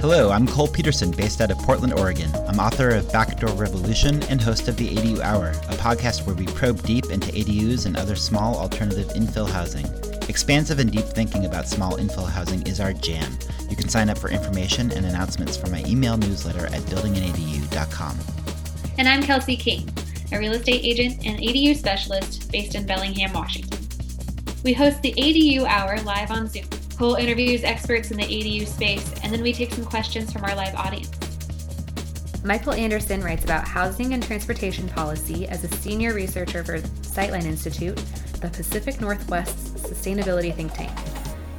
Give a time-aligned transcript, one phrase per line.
[0.00, 2.34] Hello, I'm Kol Peterson, based out of Portland, Oregon.
[2.48, 6.46] I'm author of Backdoor Revolution and host of the ADU Hour, a podcast where we
[6.46, 9.84] probe deep into ADUs and other small alternative infill housing.
[10.26, 13.30] Expansive and deep thinking about small infill housing is our jam.
[13.68, 18.18] You can sign up for information and announcements from my email newsletter at buildinganadu.com.
[18.96, 19.86] And I'm Kelsey King,
[20.32, 23.78] a real estate agent and ADU specialist based in Bellingham, Washington.
[24.64, 26.64] We host the ADU Hour live on Zoom.
[27.00, 30.54] Kol interviews experts in the ADU space, and then we take some questions from our
[30.54, 31.10] live audience.
[32.44, 37.96] Michael Andersen writes about housing and transportation policy as a senior researcher for Sightline Institute,
[38.42, 40.90] the Pacific Northwest's sustainability think tank.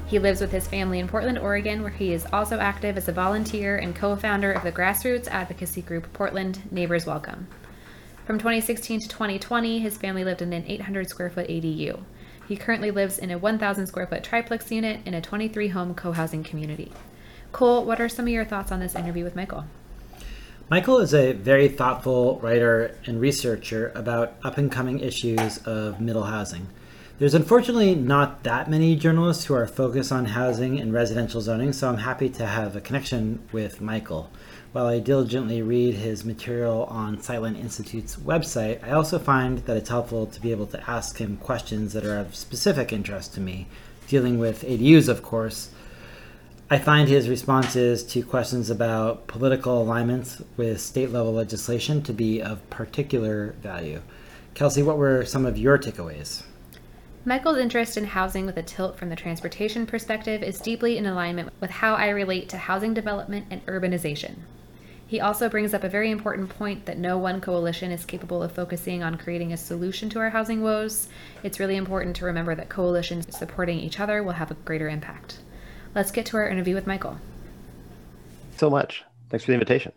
[0.06, 3.12] He lives with his family in Portland, Oregon, where he is also active as a
[3.12, 7.48] volunteer and co founder of the grassroots advocacy group Portland Neighbors Welcome.
[8.28, 12.00] From 2016 to 2020, his family lived in an 800 square foot ADU.
[12.52, 16.12] He currently lives in a 1,000 square foot triplex unit in a 23 home co
[16.12, 16.92] housing community.
[17.54, 19.64] Kol, what are some of your thoughts on this interview with Michael?
[20.70, 26.24] Michael is a very thoughtful writer and researcher about up and coming issues of middle
[26.24, 26.68] housing.
[27.20, 31.88] There's unfortunately not that many journalists who are focused on housing and residential zoning, so
[31.88, 34.30] I'm happy to have a connection with Michael.
[34.74, 39.90] While I diligently read his material on Sightline Institute's website, I also find that it's
[39.90, 43.68] helpful to be able to ask him questions that are of specific interest to me,
[44.08, 45.72] dealing with ADUs, of course.
[46.70, 52.42] I find his responses to questions about political alignments with state level legislation to be
[52.42, 54.02] of particular value.
[54.54, 56.44] Kelsey, what were some of your takeaways?
[57.26, 61.52] Michael's interest in housing with a tilt from the transportation perspective is deeply in alignment
[61.60, 64.38] with how I relate to housing development and urbanization.
[65.12, 68.54] He also brings up a very important point that no one coalition is capable of
[68.54, 71.10] focusing on creating a solution to our housing woes.
[71.44, 75.40] It's really important to remember that coalitions supporting each other will have a greater impact.
[75.94, 77.18] Let's get to our interview with Michael.
[78.56, 79.04] So much.
[79.30, 79.92] Thanks for the invitation.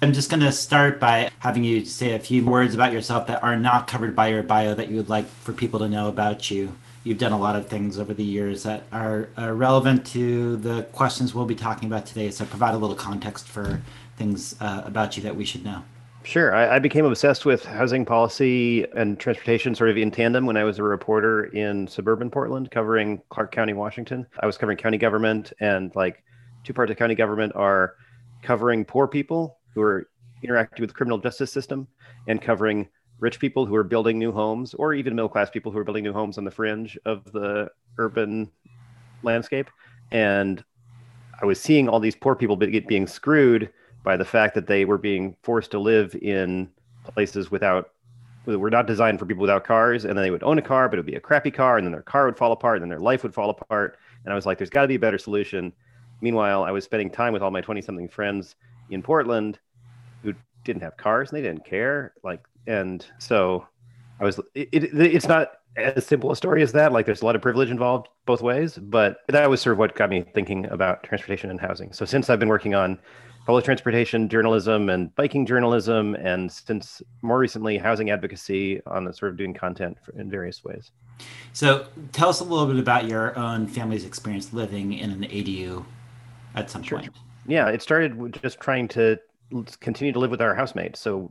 [0.00, 3.42] I'm just going to start by having you say a few words about yourself that
[3.42, 6.48] are not covered by your bio that you would like for people to know about
[6.48, 6.76] you
[7.10, 10.84] you've done a lot of things over the years that are, are, relevant to the
[10.92, 12.30] questions we'll be talking about today.
[12.30, 13.82] So provide a little context for
[14.16, 15.82] things uh, about you that we should know.
[16.22, 16.54] Sure.
[16.54, 20.62] I, I, became obsessed with housing policy and transportation sort of in tandem when I
[20.62, 24.24] was a reporter in suburban Portland covering Clark County, Washington.
[24.38, 26.22] I was covering county government, and like
[26.62, 27.96] two parts of county government are
[28.44, 30.08] covering poor people who are
[30.44, 31.88] interacting with the criminal justice system
[32.28, 32.88] and covering
[33.20, 36.04] rich people who are building new homes, or even middle class people who are building
[36.04, 38.50] new homes on the fringe of the urban
[39.22, 39.70] landscape.
[40.10, 40.64] And
[41.40, 43.70] I was seeing all these poor people being screwed
[44.02, 46.70] by the fact that they were being forced to live in
[47.04, 47.90] places without
[48.46, 50.88] that were not designed for people without cars and then they would own a car
[50.88, 52.82] but it would be a crappy car and then their car would fall apart and
[52.82, 53.98] then their life would fall apart.
[54.24, 55.72] And i was like there's got to be a better solution.
[56.20, 58.56] Meanwhile i was spending time with all my 20 something friends
[58.90, 59.58] in portland
[60.22, 62.14] who didn't have cars and they didn't care.
[62.22, 63.66] Like and so
[64.20, 64.40] I was.
[64.54, 66.92] It, it, it's not as simple a story as that.
[66.92, 69.94] Like there's a lot of privilege involved both ways, but that was sort of what
[69.94, 71.92] got me thinking about transportation and housing.
[71.92, 72.98] So since I've been working on
[73.46, 79.32] public transportation journalism and biking journalism, and since more recently housing advocacy on the sort
[79.32, 80.90] of doing content in various ways.
[81.52, 85.84] So tell us a little bit about your own family's experience living in an ADU
[86.54, 86.98] at some sure.
[86.98, 87.12] point.
[87.46, 89.18] Yeah, it started with just trying to
[89.80, 91.00] continue to live with our housemates.
[91.00, 91.30] So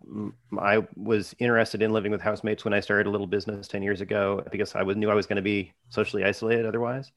[0.58, 4.02] I was interested in living with housemates when I started a little business 10 years
[4.02, 7.12] ago because I was, knew I was going to be socially isolated otherwise.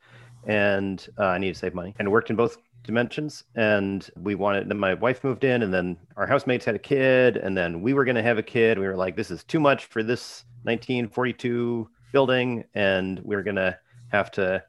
[0.46, 3.44] And uh, I needed to save money and worked in both dimensions.
[3.54, 7.36] And we wanted, then my wife moved in and then our housemates had a kid
[7.36, 8.78] and then we were going to have a kid.
[8.78, 12.64] We were like, this is too much for this 1942 building.
[12.74, 14.62] And we we're going to have to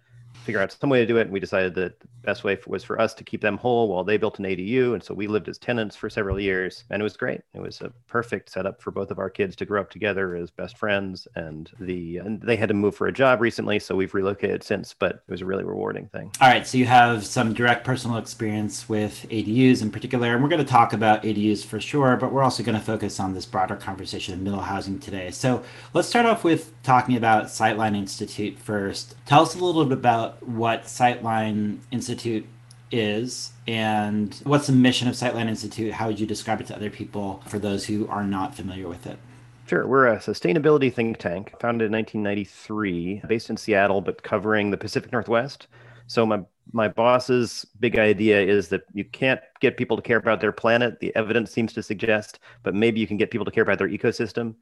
[0.44, 1.22] figure out some way to do it.
[1.22, 4.04] And we decided that the best way was for us to keep them whole while
[4.04, 4.94] they built an ADU.
[4.94, 6.84] And so we lived as tenants for several years.
[6.90, 7.42] And it was great.
[7.54, 10.52] It was a perfect setup for both of our kids to grow up together as
[10.52, 11.28] best friends.
[11.36, 13.80] And the and they had to move for a job recently.
[13.80, 16.32] So we've relocated since, but it was a really rewarding thing.
[16.42, 16.66] All right.
[16.68, 20.34] So you have some direct personal experience with ADUs in particular.
[20.34, 23.20] And we're going to talk about ADUs for sure, but we're also going to focus
[23.20, 25.32] on this broader conversation of middle housing today.
[25.32, 25.64] So
[25.94, 29.16] let's start off with talking about Sightline Institute first.
[29.26, 32.46] Tell us a little bit about what Sightline Institute
[32.92, 35.94] is and what's the mission of Sightline Institute?
[35.94, 39.08] How would you describe it to other people for those who are not familiar with
[39.08, 39.18] it?
[39.66, 39.88] Sure.
[39.88, 45.12] We're a sustainability think tank founded in 1993, based in Seattle, but covering the Pacific
[45.12, 45.68] Northwest.
[46.08, 46.42] So my
[46.72, 51.00] my boss's big idea is that you can't get people to care about their planet.
[51.00, 53.90] The evidence seems to suggest, but maybe you can get people to care about their
[53.90, 54.56] ecosystem.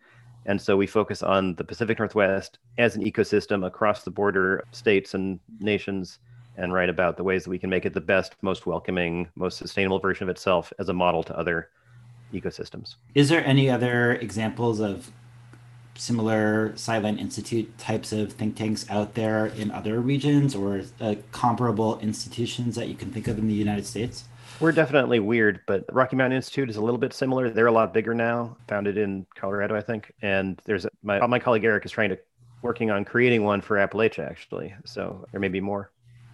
[0.46, 5.14] And so we focus on the Pacific Northwest as an ecosystem across the border states
[5.14, 6.20] and nations
[6.58, 9.58] and write about the ways that we can make it the best, most welcoming, most
[9.58, 11.70] sustainable version of itself as a model to other
[12.34, 12.96] ecosystems.
[13.14, 15.12] Is there any other examples of
[15.96, 22.00] similar Sightline Institute types of think tanks out there in other regions or uh, comparable
[22.00, 24.26] institutions that you can think of in the United States?
[24.62, 27.50] We're definitely weird, but Rocky Mountain Institute is a little bit similar.
[27.50, 30.14] They're a lot bigger now, founded in Colorado, I think.
[30.22, 32.20] And there's my my colleague Eric is trying to
[32.62, 34.76] working on creating one for Appalachia actually.
[34.86, 35.90] So there may be more.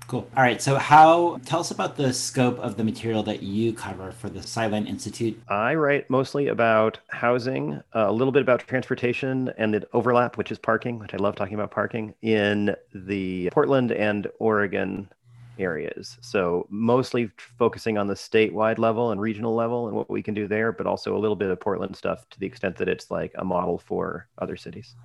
[0.08, 0.28] Cool.
[0.38, 0.62] All right.
[0.62, 4.40] So, how tell us about the scope of the material that you cover for the
[4.40, 5.42] Sightline Institute?
[5.50, 10.50] I write mostly about housing, uh, a little bit about transportation and the overlap, which
[10.50, 15.10] is parking, which I love talking about parking in the Portland and Oregon
[15.60, 16.18] areas.
[16.22, 20.48] So, mostly focusing on the statewide level and regional level and what we can do
[20.48, 23.32] there, but also a little bit of Portland stuff to the extent that it's like
[23.36, 24.96] a model for other cities.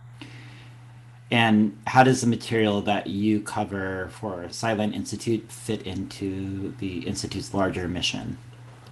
[1.31, 7.55] And how does the material that you cover for Sightline Institute fit into the Institute's
[7.55, 8.37] larger mission?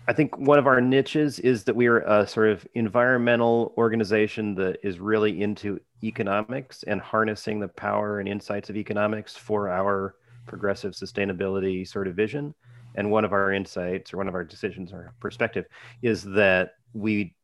[0.09, 4.55] I think one of our niches is that we are a sort of environmental organization
[4.55, 10.17] that is really into economics and harnessing the power and insights of economics for our
[10.50, 12.52] progressive sustainability sort of vision.
[12.97, 15.64] And one of our insights or one of our decisions or perspective
[16.02, 17.37] is that we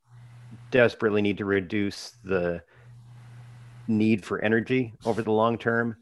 [0.72, 2.60] desperately need to reduce the
[3.86, 5.96] need for energy over the long term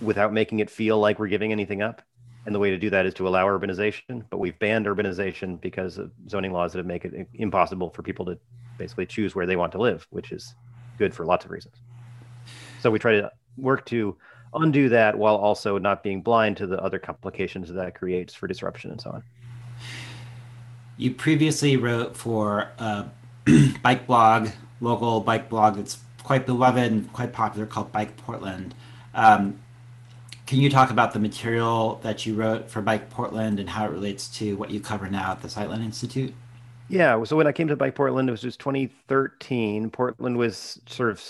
[0.00, 2.02] without making it feel like we're giving anything up.
[2.44, 5.96] And the way to do that is to allow urbanization, but we've banned urbanization because
[5.98, 8.38] of zoning laws that make it impossible for people to
[8.78, 10.54] basically choose where they want to live, which is
[10.98, 11.76] good for lots of reasons.
[12.80, 14.16] So we try to work to
[14.54, 18.46] undo that while also not being blind to the other complications that it creates for
[18.46, 19.22] disruption and so on.
[20.96, 23.06] You previously wrote for a
[23.82, 24.48] bike blog,
[24.80, 28.74] local bike blog that's quite beloved and quite popular called Bike Portland.
[29.14, 29.58] Um,
[30.46, 33.90] can you talk about the material that you wrote for Bike Portland and how it
[33.90, 36.34] relates to what you cover now at the Sightline Institute?
[36.88, 39.90] Yeah, so when I came to Bike Portland, it was just 2013.
[39.90, 41.20] Portland was sort of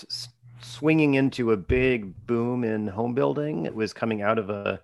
[0.61, 3.65] swinging into a big boom in home building.
[3.65, 4.81] It was coming out of a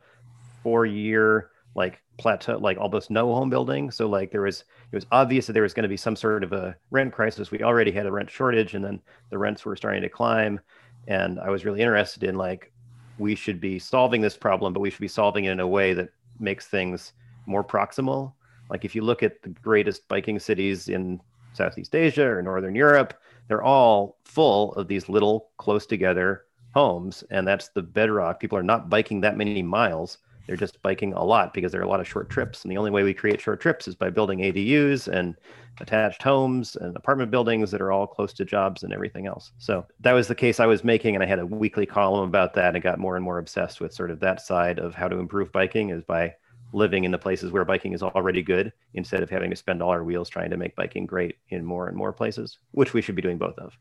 [0.64, 3.92] four-year like plateau, like almost no home building.
[3.92, 6.44] So like there was, it was obvious that there was going to be some sort
[6.44, 7.52] of a rent crisis.
[7.52, 10.60] We already had a rent shortage, and then the rents were starting to climb.
[11.08, 12.72] And I was really interested in like,
[13.18, 15.94] we should be solving this problem, but we should be solving it in a way
[15.94, 17.14] that makes things
[17.46, 18.34] more proximal.
[18.70, 21.22] Like if you look at the greatest biking cities in
[21.54, 23.14] Southeast Asia or Northern Europe,
[23.48, 27.24] they're all full of these little close together homes.
[27.32, 28.40] And that's the bedrock.
[28.40, 31.86] People are not biking that many miles they're just biking a lot because there are
[31.86, 32.64] a lot of short trips.
[32.64, 35.36] And the only way we create short trips is by building ADUs and
[35.82, 39.52] attached homes and apartment buildings that are all close to jobs and everything else.
[39.58, 41.16] So that was the case I was making.
[41.16, 43.94] And I had a weekly column about that and got more and more obsessed with
[43.94, 46.34] sort of that side of how to improve biking is by
[46.76, 49.90] living in the places where biking is already good instead of having to spend all
[49.90, 53.16] our wheels trying to make biking great in more and more places, which we should
[53.16, 53.78] be doing both of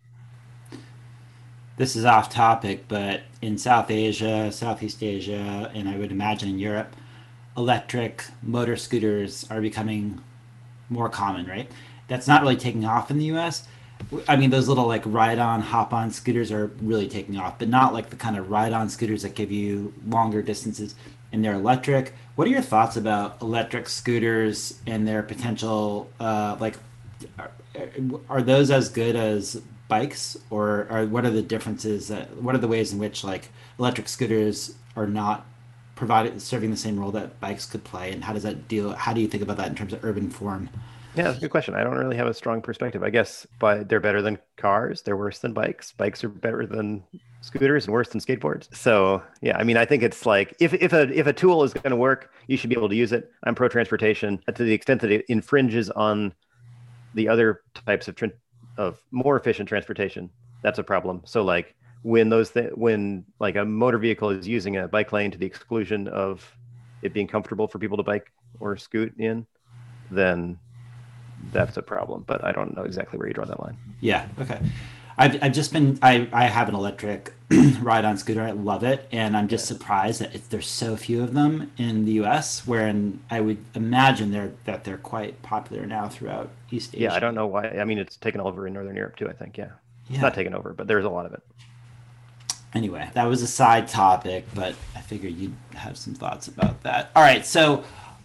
[1.77, 6.59] this is off topic, but in South Asia, Southeast Asia, and I would imagine in
[6.59, 6.95] Europe,
[7.57, 10.21] electric motor scooters are becoming
[10.89, 11.71] more common, right?
[12.07, 13.67] That's not really taking off in the US.
[14.29, 17.69] I mean, those little like ride on, hop on scooters are really taking off, but
[17.69, 20.95] not like the kind of ride on scooters that give you longer distances
[21.35, 22.15] and they're electric.
[22.37, 26.09] What are your thoughts about electric scooters and their potential?
[26.21, 26.77] Uh, like,
[27.39, 27.51] are,
[28.29, 32.09] are those as good as bikes, or, or what are the differences?
[32.09, 33.49] That, what are the ways in which like
[33.81, 35.45] electric scooters are not
[35.97, 38.93] provided serving the same role that bikes could play, and how does that deal?
[38.93, 40.71] How do you think about that in terms of urban form?
[41.15, 41.75] Yeah, that's a good question.
[41.75, 43.03] I don't really have a strong perspective.
[43.03, 45.03] I guess, but they're better than cars.
[45.03, 45.93] They're worse than bikes.
[45.93, 47.05] Bikes are better than
[47.41, 48.75] scooters and worse than skateboards.
[48.75, 51.73] So yeah, I mean, I think it's like if if a if a tool is
[51.73, 53.31] going to work, you should be able to use it.
[53.45, 56.35] I'm pro transportation uh, to the extent that it infringes on
[57.15, 58.17] the other types of
[58.77, 60.31] of more efficient transportation,
[60.63, 61.23] that's a problem.
[61.25, 65.31] So like when those th- when like a motor vehicle is using a bike lane
[65.31, 66.45] to the exclusion of
[67.03, 69.47] it being comfortable for people to bike or scoot in,
[70.11, 70.59] then
[71.53, 72.25] that's a problem.
[72.27, 73.77] But I don't know exactly where you draw that line.
[74.01, 74.27] Yeah.
[74.41, 74.61] Okay.
[75.17, 77.33] I've, I've just been I, I have an electric
[77.81, 78.43] ride on scooter.
[78.43, 82.05] I love it, and I'm just surprised that it, there's so few of them in
[82.05, 82.67] the U.S.
[82.67, 87.05] Wherein I would imagine they're that they're quite popular now throughout East Asia.
[87.05, 87.69] Yeah, I don't know why.
[87.69, 89.29] I mean, it's taken over in Northern Europe too.
[89.29, 89.57] I think.
[89.57, 89.67] Yeah,
[90.09, 90.15] yeah.
[90.15, 91.43] it's not taken over, but there's a lot of it.
[92.75, 97.13] Anyway, that was a side topic, but I figured you'd have some thoughts about that.
[97.15, 97.85] All right, so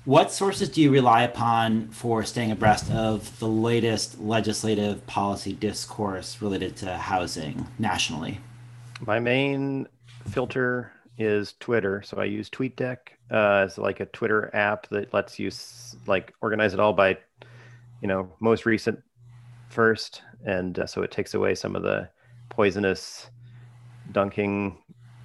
[0.09, 6.41] what sources do you rely upon for staying abreast of the latest legislative policy discourse
[6.41, 8.39] related to housing nationally?
[9.01, 9.87] My main
[10.27, 12.01] filter is Twitter.
[12.01, 12.97] So I use TweetDeck
[13.29, 17.15] uh, as like a Twitter app that lets you s- like organize it all by,
[18.01, 18.99] you know, most recent
[19.69, 22.09] first, and uh, so it takes away some of the
[22.49, 23.29] poisonous
[24.11, 24.75] dunking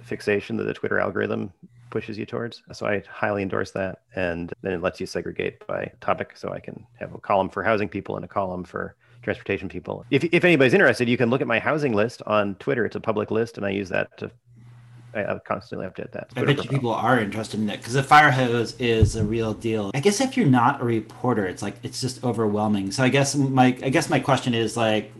[0.03, 1.51] fixation that the Twitter algorithm
[1.95, 2.61] pushes you towards.
[2.73, 6.33] So I highly endorse that, and then it lets you segregate by topic.
[6.35, 10.05] So I can have a column for housing people and a column for transportation people.
[10.11, 12.85] If if anybody's interested, you can look at my housing list on Twitter.
[12.85, 14.29] It's a public list, and I use that to.
[15.13, 16.27] I, constantly update that.
[16.35, 19.53] I bet you people are interested in it because the fire hose is a real
[19.53, 19.91] deal.
[19.93, 22.91] I guess if you're not a reporter, it's like it's just overwhelming.
[22.91, 25.13] So I guess my I guess my question is like,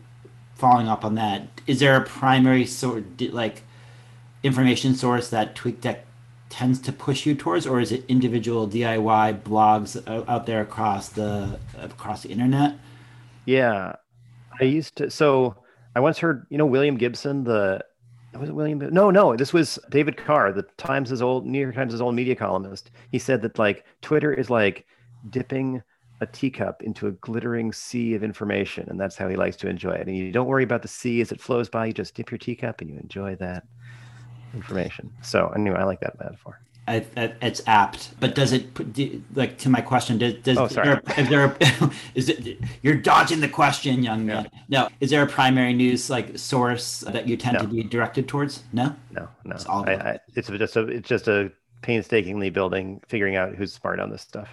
[0.56, 3.64] following up on that, is there a primary sort like
[4.44, 6.00] information source that TweetDeck
[6.56, 11.60] tends to push you towards, or is it individual DIY blogs out there across the
[11.78, 12.78] across the internet?
[13.44, 13.98] Yeah,
[14.62, 15.12] I used to.
[15.12, 15.58] So
[15.98, 17.84] I once heard, you know, William Gibson, the
[18.40, 18.80] was it William?
[18.94, 22.90] No, no, this was David Carr, the Times' old New York Times' old media columnist.
[23.12, 24.86] He said that like Twitter is like
[25.30, 25.84] dipping
[26.22, 29.92] a teacup into a glittering sea of information, and that's how he likes to enjoy
[29.92, 30.08] it.
[30.08, 32.38] And you don't worry about the sea as it flows by; you just dip your
[32.38, 33.66] teacup and you enjoy that
[34.56, 35.12] information.
[35.22, 36.60] So anyway, I like that metaphor.
[36.88, 40.20] I, I, it's apt, but does it put, do, like to my question?
[40.20, 41.00] Does, does oh, sorry.
[41.18, 44.50] Is there, is there is it you're dodging the question, young man?
[44.68, 44.82] Yeah.
[44.84, 47.62] No, is there a primary news like source that you tend no.
[47.62, 48.64] to be directed towards?
[48.72, 49.56] No, no, no.
[49.56, 53.74] It's, all I, I, it's just a it's just a painstakingly building, figuring out who's
[53.74, 54.50] smart on this stuff.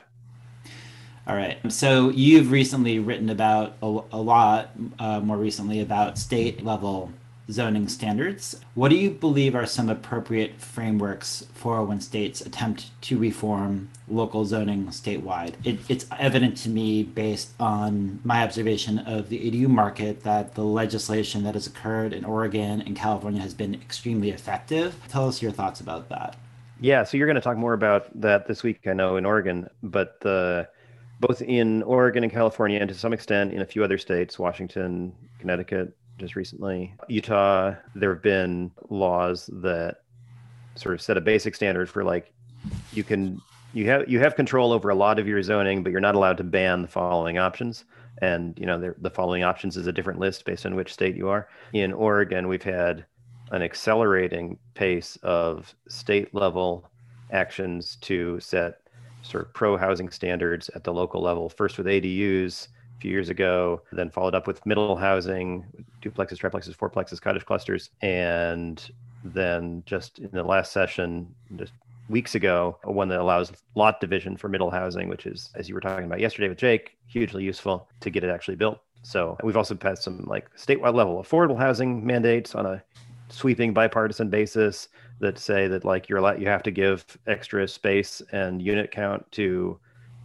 [1.27, 1.59] All right.
[1.71, 7.13] So you've recently written about a, a lot uh, more recently about state level
[7.51, 8.61] zoning standards.
[8.75, 14.45] What do you believe are some appropriate frameworks for when states attempt to reform local
[14.45, 15.55] zoning statewide?
[15.65, 20.65] It, it's evident to me, based on my observation of the ADU market, that the
[20.65, 24.97] legislation that has occurred in Oregon and California has been extremely effective.
[25.09, 26.37] Tell us your thoughts about that.
[26.81, 29.69] Yeah, so you're going to talk more about that this week, I know, in Oregon,
[29.83, 30.69] but the
[31.21, 35.15] both in Oregon and California, and to some extent in a few other states, Washington,
[35.39, 36.95] Connecticut, just recently.
[37.09, 40.03] Utah, there have been laws that
[40.77, 42.33] sort of set a basic standard for like
[42.93, 43.41] you can
[43.75, 46.37] you have you have control over a lot of your zoning, but you're not allowed
[46.39, 47.85] to ban the following options.
[48.19, 51.29] And you know the following options is a different list based on which state you
[51.29, 51.49] are.
[51.73, 53.05] In Oregon, we've had
[53.51, 56.89] an accelerating pace of state level
[57.33, 58.79] actions to set
[59.23, 61.49] sort of pro housing standards at the local level.
[61.49, 62.69] First with ADUs,
[63.03, 65.67] few years ago, then followed up with middle housing,
[66.01, 68.91] duplexes, triplexes, fourplexes, cottage clusters, and
[69.25, 71.73] then just in the last session, just
[72.09, 75.81] weeks ago, one that allows lot division for middle housing, which is, as you were
[75.81, 78.79] talking about yesterday with Jake, hugely useful to get it actually built.
[79.03, 82.83] So we've also passed some like statewide level affordable housing mandates on a
[83.31, 88.23] sweeping bipartisan basis that say that like you're allowed, you have to give extra space
[88.31, 89.79] and unit count to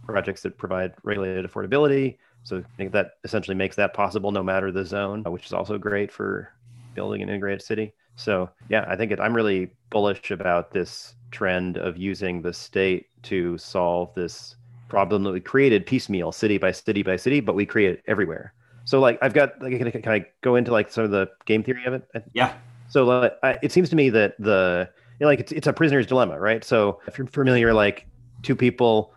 [0.06, 2.16] projects that provide regulated affordability.
[2.48, 5.52] So I think that essentially makes that possible no matter the zone, uh, which is
[5.52, 6.50] also great for
[6.94, 7.92] building an integrated city.
[8.16, 13.06] So yeah, I think it, I'm really bullish about this trend of using the state
[13.24, 14.56] to solve this
[14.88, 18.54] problem that we created piecemeal, city by city by city, but we create it everywhere.
[18.84, 21.28] So like I've got like can I, can I go into like some of the
[21.44, 22.08] game theory of it?
[22.32, 22.54] Yeah.
[22.88, 24.88] So like, I, it seems to me that the
[25.20, 26.64] you know, like it's it's a prisoner's dilemma, right?
[26.64, 28.06] So if you're familiar, like
[28.42, 29.12] two people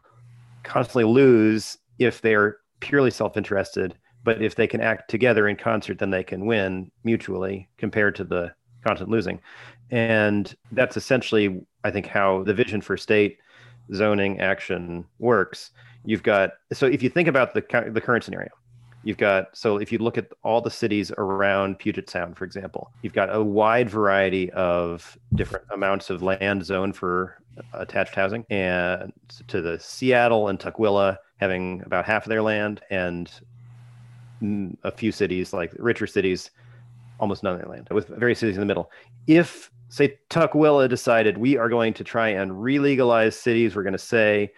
[0.63, 6.11] constantly lose if they're purely self-interested but if they can act together in concert then
[6.11, 8.53] they can win mutually compared to the
[8.85, 9.39] constant losing.
[9.91, 13.37] And that's essentially i think how the vision for state
[13.93, 15.71] zoning action works.
[16.05, 17.61] You've got so if you think about the
[17.91, 18.49] the current scenario
[19.03, 22.91] you've got so if you look at all the cities around Puget Sound for example
[23.01, 27.37] you've got a wide variety of different amounts of land zoned for
[27.73, 29.11] attached housing and
[29.47, 33.29] to the Seattle and Tukwila having about half of their land, and
[34.83, 36.51] a few cities, like richer cities,
[37.19, 38.89] almost none of their land, with various cities in the middle.
[39.27, 43.99] If, say, Tukwila decided we are going to try and re-legalize cities, we're going to
[43.99, 44.53] say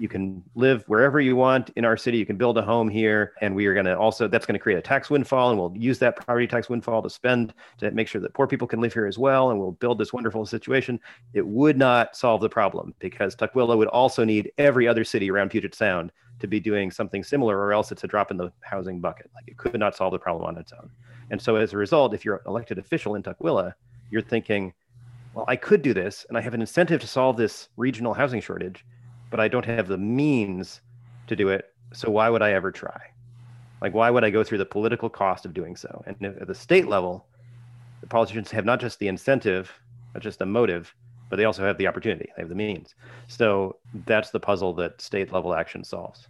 [0.00, 2.16] you can live wherever you want in our city.
[2.16, 3.34] You can build a home here.
[3.42, 5.50] And we are going to also, that's going to create a tax windfall.
[5.50, 8.66] And we'll use that property tax windfall to spend to make sure that poor people
[8.66, 9.50] can live here as well.
[9.50, 10.98] And we'll build this wonderful situation.
[11.34, 15.50] It would not solve the problem because Tukwila would also need every other city around
[15.50, 19.02] Puget Sound to be doing something similar, or else it's a drop in the housing
[19.02, 19.30] bucket.
[19.34, 20.88] Like it could not solve the problem on its own.
[21.30, 23.74] And so as a result, if you're an elected official in Tukwila,
[24.10, 24.72] you're thinking,
[25.34, 28.40] well, I could do this and I have an incentive to solve this regional housing
[28.40, 28.86] shortage
[29.30, 30.80] but I don't have the means
[31.28, 31.72] to do it.
[31.92, 33.00] So why would I ever try?
[33.80, 36.02] Like, why would I go through the political cost of doing so?
[36.06, 37.26] And at the state level,
[38.00, 39.72] the politicians have not just the incentive,
[40.14, 40.94] not just the motive,
[41.30, 42.94] but they also have the opportunity, they have the means.
[43.28, 46.26] So that's the puzzle that state level action solves.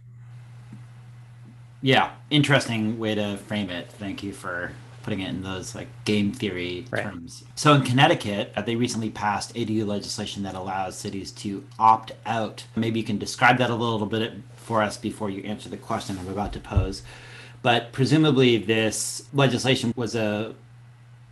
[1.81, 3.91] Yeah, interesting way to frame it.
[3.91, 4.71] Thank you for
[5.03, 7.03] putting it in those like game theory right.
[7.03, 7.43] terms.
[7.55, 12.65] So in Connecticut, uh, they recently passed ADU legislation that allows cities to opt out.
[12.75, 16.17] Maybe you can describe that a little bit for us before you answer the question
[16.17, 17.03] I'm about to pose.
[17.61, 20.55] But presumably, this legislation was a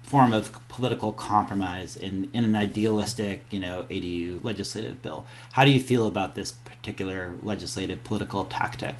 [0.04, 5.26] form of political compromise in, in an idealistic, you know, ADU legislative bill.
[5.54, 8.96] How do you feel about this particular legislative political tactic?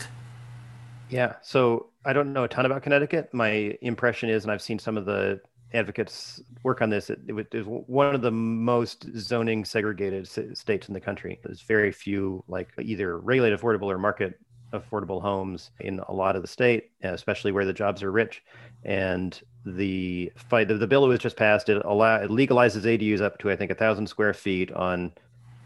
[1.10, 3.34] Yeah, so I don't know a ton about Connecticut.
[3.34, 5.42] My impression is, and I've seen some of the
[5.74, 10.94] advocates work on this, it, it is one of the most zoning segregated states in
[10.94, 11.40] the country.
[11.44, 14.40] There's very few, like either regulated affordable or market
[14.74, 18.44] affordable homes in a lot of the state, especially where the jobs are rich.
[18.84, 23.22] And the fight, the, the bill that was just passed, it allow it legalizes ADUs
[23.22, 25.12] up to I think a thousand square feet on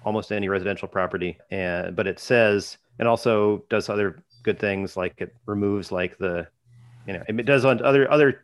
[0.06, 1.38] almost any residential property.
[1.52, 6.48] And but it says and also does other good things like it removes like the
[7.08, 8.44] you know it does on other other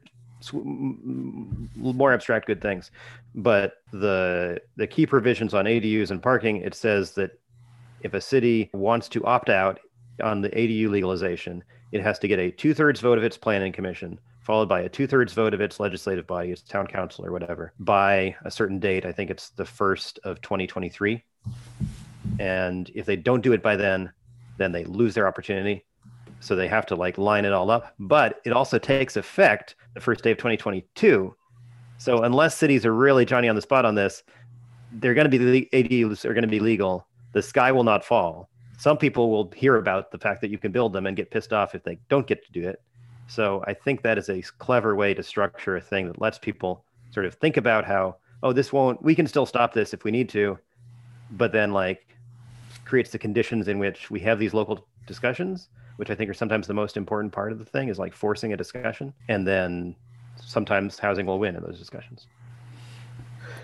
[0.53, 2.91] more abstract good things.
[3.35, 7.39] But the the key provisions on adus and parking it says that
[8.01, 9.79] if a city wants to opt out
[10.23, 14.19] on the adu legalization it has to get a two-thirds vote of its planning commission
[14.41, 18.35] followed by a two-thirds vote of its legislative body its town council or whatever by
[18.45, 19.05] a certain date.
[19.05, 21.23] I think it's the first of 2023
[22.39, 24.11] and if they don't do it by then
[24.57, 25.85] then they lose their opportunity
[26.39, 30.01] so they have to like line it all up but it also takes effect the
[30.01, 31.35] first day of 2022
[31.97, 34.23] so unless cities are really johnny on the spot on this
[34.93, 37.05] they're going to be the adus are going to be legal.
[37.33, 38.49] The sky will not fall.
[38.77, 41.53] Some people will hear about the fact that you can build them and get pissed
[41.53, 42.81] off if they don't get to do it.
[43.27, 46.83] So i think that is a clever way to structure a thing that lets people
[47.11, 50.09] sort of think about how oh this won't we can still stop this if we
[50.09, 50.57] need to
[51.31, 52.07] but then like
[52.85, 56.65] creates the conditions in which we have these local discussions which I think are sometimes
[56.65, 59.97] the most important part of the thing, is like forcing a discussion, and then
[60.37, 62.27] sometimes housing will win in those discussions.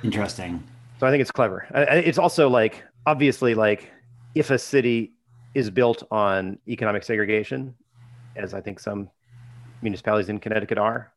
[0.04, 0.62] Interesting.
[1.00, 1.66] So I think it's clever.
[1.74, 3.90] It's also like obviously like
[4.36, 5.14] if a city
[5.54, 7.74] is built on economic segregation,
[8.36, 9.10] as I think some
[9.82, 11.14] municipalities in Connecticut are,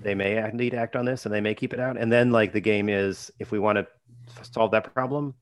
[0.00, 1.96] they may indeed act on this and they may keep it out.
[1.96, 3.86] And then like the game is if we want to
[4.42, 5.34] solve that problem,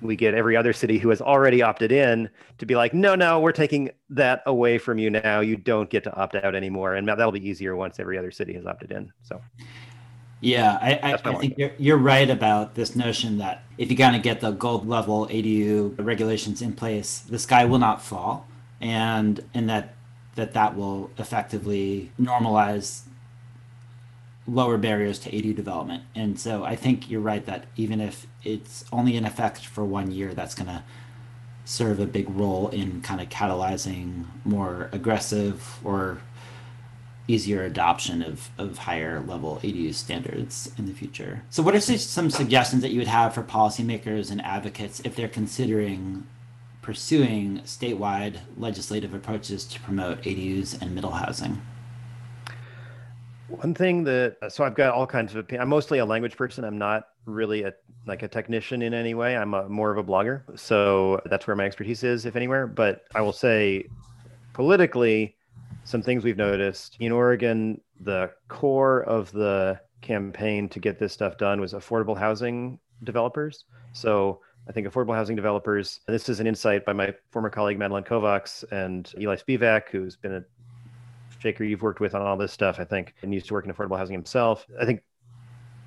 [0.00, 3.40] we get every other city who has already opted in to be like, no, no,
[3.40, 5.40] we're taking that away from you now.
[5.40, 8.54] You don't get to opt out anymore, and that'll be easier once every other city
[8.54, 9.12] has opted in.
[9.22, 9.40] So.
[10.42, 14.16] Yeah, I, I, I think you're, you're right about this notion that if you kind
[14.16, 18.48] of get the gold level ADU regulations in place, the sky will not fall,
[18.80, 19.96] and and that
[20.36, 23.02] that that will effectively normalize
[24.46, 26.04] lower barriers to ADU development.
[26.14, 30.10] And so I think you're right that even if it's only in effect for one
[30.10, 30.82] year, that's going to
[31.64, 36.18] serve a big role in kind of catalyzing more aggressive or
[37.28, 41.42] easier adoption of, of higher level ADU standards in the future.
[41.50, 45.28] So, what are some suggestions that you would have for policymakers and advocates if they're
[45.28, 46.26] considering
[46.82, 51.62] pursuing statewide legislative approaches to promote ADUs and middle housing?
[53.50, 56.64] One thing that uh, so I've got all kinds of I'm mostly a language person.
[56.64, 57.72] I'm not really a
[58.06, 59.36] like a technician in any way.
[59.36, 60.42] I'm a, more of a blogger.
[60.58, 63.86] So that's where my expertise is if anywhere, but I will say
[64.52, 65.36] politically
[65.84, 71.36] some things we've noticed in Oregon the core of the campaign to get this stuff
[71.36, 73.64] done was affordable housing developers.
[73.92, 78.04] So I think affordable housing developers, this is an insight by my former colleague Madeline
[78.04, 80.44] Kovacs and Eli Spivak, who's been a
[81.40, 83.72] Shaker, you've worked with on all this stuff, I think, and used to work in
[83.72, 84.66] affordable housing himself.
[84.80, 85.02] I think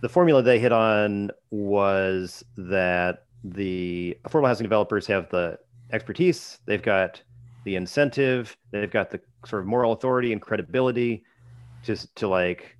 [0.02, 5.60] the formula they hit on was that the affordable housing developers have the
[5.92, 7.22] expertise, they've got
[7.66, 11.24] the incentive, they've got the sort of moral authority and credibility
[11.84, 12.76] just to like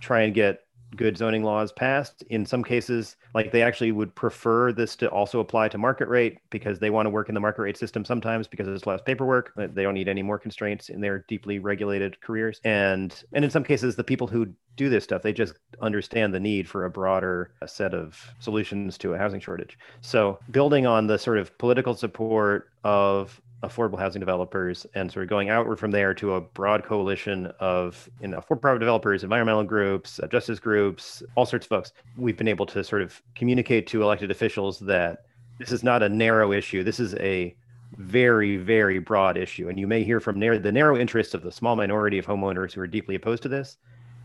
[0.00, 0.63] try and get
[0.96, 2.22] good zoning laws passed.
[2.30, 6.38] In some cases, like they actually would prefer this to also apply to market rate
[6.50, 9.52] because they want to work in the market rate system sometimes because it's less paperwork.
[9.56, 12.60] They don't need any more constraints in their deeply regulated careers.
[12.64, 16.40] And and in some cases, the people who do this stuff, they just understand the
[16.40, 19.78] need for a broader uh, set of solutions to a housing shortage.
[20.00, 25.28] So building on the sort of political support of affordable housing developers and sort of
[25.30, 30.20] going outward from there to a broad coalition of you know for-profit developers environmental groups
[30.20, 34.02] uh, justice groups all sorts of folks we've been able to sort of communicate to
[34.02, 35.24] elected officials that
[35.58, 36.82] this is not a narrow issue.
[36.82, 37.54] This is a
[37.96, 39.68] very very broad issue.
[39.68, 42.72] And you may hear from narrow, the narrow interests of the small minority of homeowners
[42.72, 43.76] who are deeply opposed to this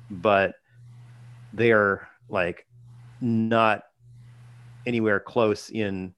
[0.09, 0.55] but
[1.53, 2.65] they are like
[3.21, 3.83] not
[4.85, 6.13] anywhere close in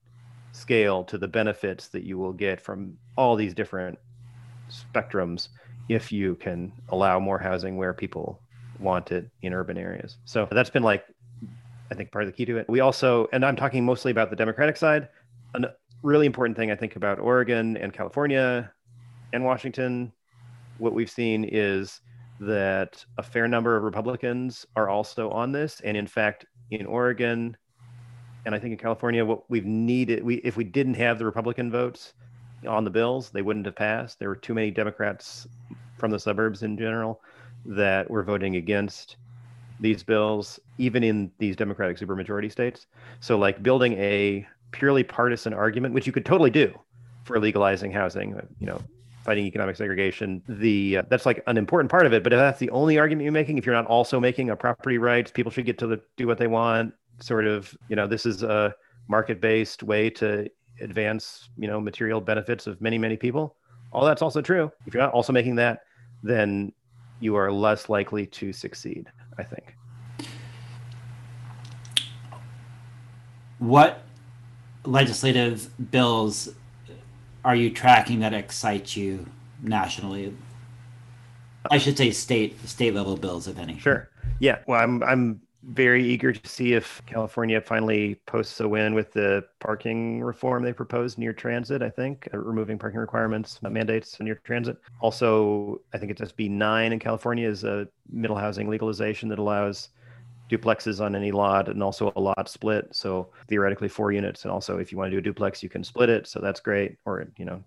[0.72, 3.98] scale to the benefits that you will get from all these different
[4.70, 5.48] spectrums
[5.90, 8.40] if you can allow more housing where people
[8.78, 10.16] want it in urban areas.
[10.24, 11.04] So that's been like,
[11.90, 12.66] I think part of the key to it.
[12.70, 15.10] We also, and I'm talking mostly about the Democratic side.
[15.52, 18.72] A really important thing I think about Oregon and California
[19.34, 20.10] and Washington,
[20.78, 22.00] what we've seen is
[22.40, 25.82] that a fair number of Republicans are also on this.
[25.84, 27.58] And in fact, in Oregon,
[28.44, 31.70] and I think in California, what we've needed, we if we didn't have the Republican
[31.70, 32.14] votes
[32.66, 34.18] on the bills, they wouldn't have passed.
[34.18, 35.46] There were too many Democrats
[35.96, 37.20] from the suburbs in general
[37.64, 39.16] that were voting against
[39.80, 42.86] these bills, even in these Democratic supermajority states.
[43.20, 46.76] So, like building a purely partisan argument, which you could totally do
[47.24, 48.80] for legalizing housing, you know,
[49.24, 50.42] fighting economic segregation.
[50.48, 52.22] The uh, that's like an important part of it.
[52.22, 54.98] But if that's the only argument you're making, if you're not also making a property
[54.98, 56.94] rights, people should get to the, do what they want.
[57.22, 58.74] Sort of, you know, this is a
[59.08, 63.56] market-based way to advance, you know, material benefits of many, many people.
[63.92, 64.72] All that's also true.
[64.86, 65.84] If you're not also making that,
[66.22, 66.72] then
[67.20, 69.06] you are less likely to succeed.
[69.38, 69.76] I think.
[73.58, 74.02] What
[74.84, 76.48] legislative bills
[77.44, 79.26] are you tracking that excite you
[79.62, 80.36] nationally?
[81.70, 83.78] I should say state state level bills, if any.
[83.78, 84.10] Sure.
[84.40, 84.58] Yeah.
[84.66, 89.44] Well, I'm I'm very eager to see if California finally posts a win with the
[89.60, 91.82] parking reform they proposed near transit.
[91.82, 94.76] I think uh, removing parking requirements uh, mandates near transit.
[95.00, 99.90] Also, I think it's SB nine in California is a middle housing legalization that allows
[100.50, 102.88] duplexes on any lot and also a lot split.
[102.92, 104.44] So theoretically four units.
[104.44, 106.26] And also if you want to do a duplex, you can split it.
[106.26, 106.96] So that's great.
[107.04, 107.62] Or, you know,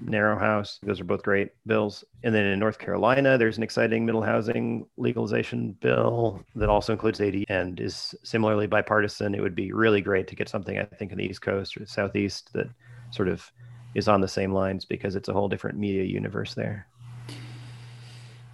[0.00, 0.78] narrow house.
[0.82, 2.04] Those are both great bills.
[2.22, 7.20] And then in North Carolina, there's an exciting middle housing legalization bill that also includes
[7.20, 9.34] AD and is similarly bipartisan.
[9.34, 11.80] It would be really great to get something, I think, in the East Coast or
[11.80, 12.68] the Southeast that
[13.10, 13.50] sort of
[13.94, 16.86] is on the same lines because it's a whole different media universe there.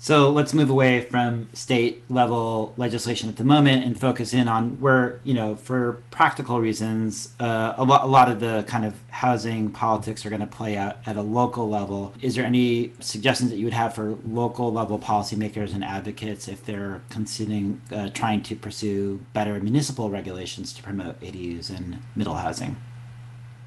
[0.05, 4.79] So let's move away from state level legislation at the moment and focus in on
[4.79, 8.95] where, you know, for practical reasons, uh, a, lot, a lot of the kind of
[9.09, 12.13] housing politics are going to play out at a local level.
[12.21, 16.63] Is there any suggestions that you would have for local level policymakers and advocates if
[16.67, 22.77] they're considering uh, trying to pursue better municipal regulations to promote ADUs and middle housing?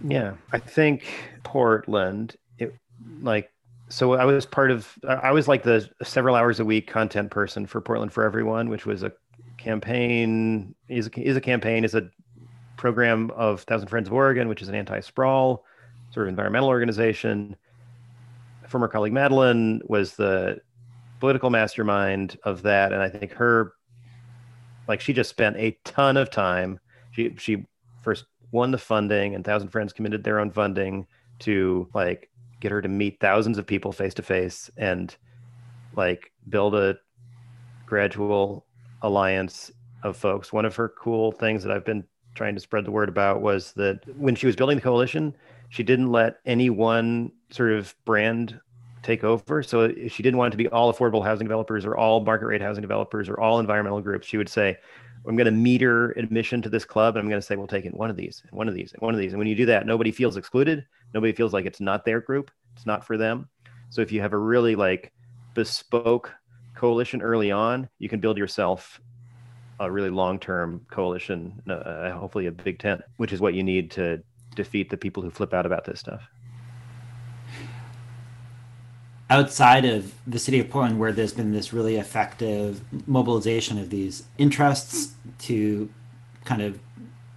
[0.07, 1.03] Yeah, I think
[1.41, 2.75] Portland, it,
[3.21, 3.51] like
[3.89, 7.65] so I was part of I was like the several hours a week content person
[7.65, 9.11] for Portland for Everyone, which was a
[9.57, 12.09] campaign is a, is a campaign is a
[12.75, 15.63] program of Thousand Friends of Oregon, which is an anti-sprawl
[16.11, 17.55] sort of environmental organization.
[18.67, 20.59] former colleague Madeline was the
[21.19, 23.73] political mastermind of that, and I think her
[24.87, 26.79] like she just spent a ton of time.
[27.11, 27.65] She she
[28.01, 31.07] first won the funding, and Thousand Friends committed their own funding
[31.39, 35.15] to like get her to meet thousands of people face to face and
[35.95, 36.97] like build a
[37.85, 38.65] gradual
[39.01, 39.71] alliance
[40.03, 40.51] of folks.
[40.51, 42.03] One of her cool things that I've been
[42.35, 45.35] trying to spread the word about was that when she was building the coalition,
[45.69, 48.59] she didn't let any one sort of brand
[49.03, 49.63] take over.
[49.63, 52.61] So she didn't want it to be all affordable housing developers or all market rate
[52.61, 54.27] housing developers or all environmental groups.
[54.27, 54.77] She would say,
[55.27, 57.85] I'm going to meter admission to this club and I'm going to say, we'll take
[57.85, 59.33] it one of these one of these one of these.
[59.33, 60.85] And when you do that, nobody feels excluded.
[61.13, 62.51] Nobody feels like it's not their group.
[62.75, 63.49] It's not for them.
[63.89, 65.11] So if you have a really like
[65.53, 66.33] bespoke
[66.75, 69.01] coalition early on, you can build yourself
[69.79, 74.21] a really long-term coalition, uh, hopefully a big tent, which is what you need to
[74.55, 76.27] defeat the people who flip out about this stuff
[79.29, 84.23] outside of the city of Portland, where there's been this really effective mobilization of these
[84.37, 85.89] interests to
[86.45, 86.79] kind of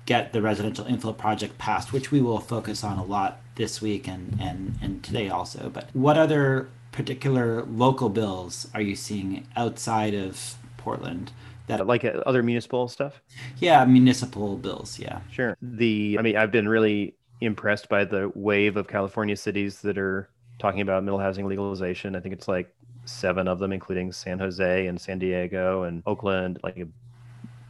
[0.07, 4.09] get the residential infill project passed, which we will focus on a lot this week
[4.09, 5.71] and, and, and today also.
[5.73, 11.33] But what other particular local bills are you seeing outside of Portland?
[11.67, 13.21] That, like uh, other municipal stuff?
[13.59, 14.99] Yeah, municipal bills.
[14.99, 15.21] Yeah.
[15.31, 15.57] Sure.
[15.63, 20.29] The, I mean, I've been really impressed by the wave of California cities that are
[20.61, 22.15] talking about middle housing legalization.
[22.15, 22.73] I think it's like
[23.05, 26.87] seven of them, including San Jose and San Diego and Oakland, like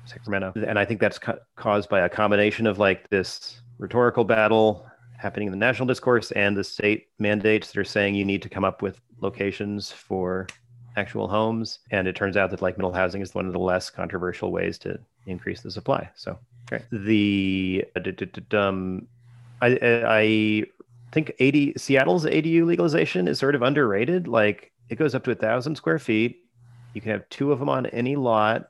[0.05, 0.53] Sacramento.
[0.67, 5.49] And I think that's ca- caused by a combination of like this rhetorical battle happening
[5.49, 8.65] in the national discourse and the state mandates that are saying you need to come
[8.65, 10.47] up with locations for
[10.97, 11.79] actual homes.
[11.91, 14.79] And it turns out that like middle housing is one of the less controversial ways
[14.79, 16.11] to increase the supply.
[16.17, 16.39] So,
[16.73, 16.85] okay.
[16.91, 17.85] The
[18.53, 19.07] um,
[19.63, 20.65] I, I
[21.13, 24.29] think 80 Seattle's ADU legalization is sort of underrated.
[24.29, 26.45] Like it goes up to a thousand square feet.
[26.95, 28.69] You can have two of them on any lot,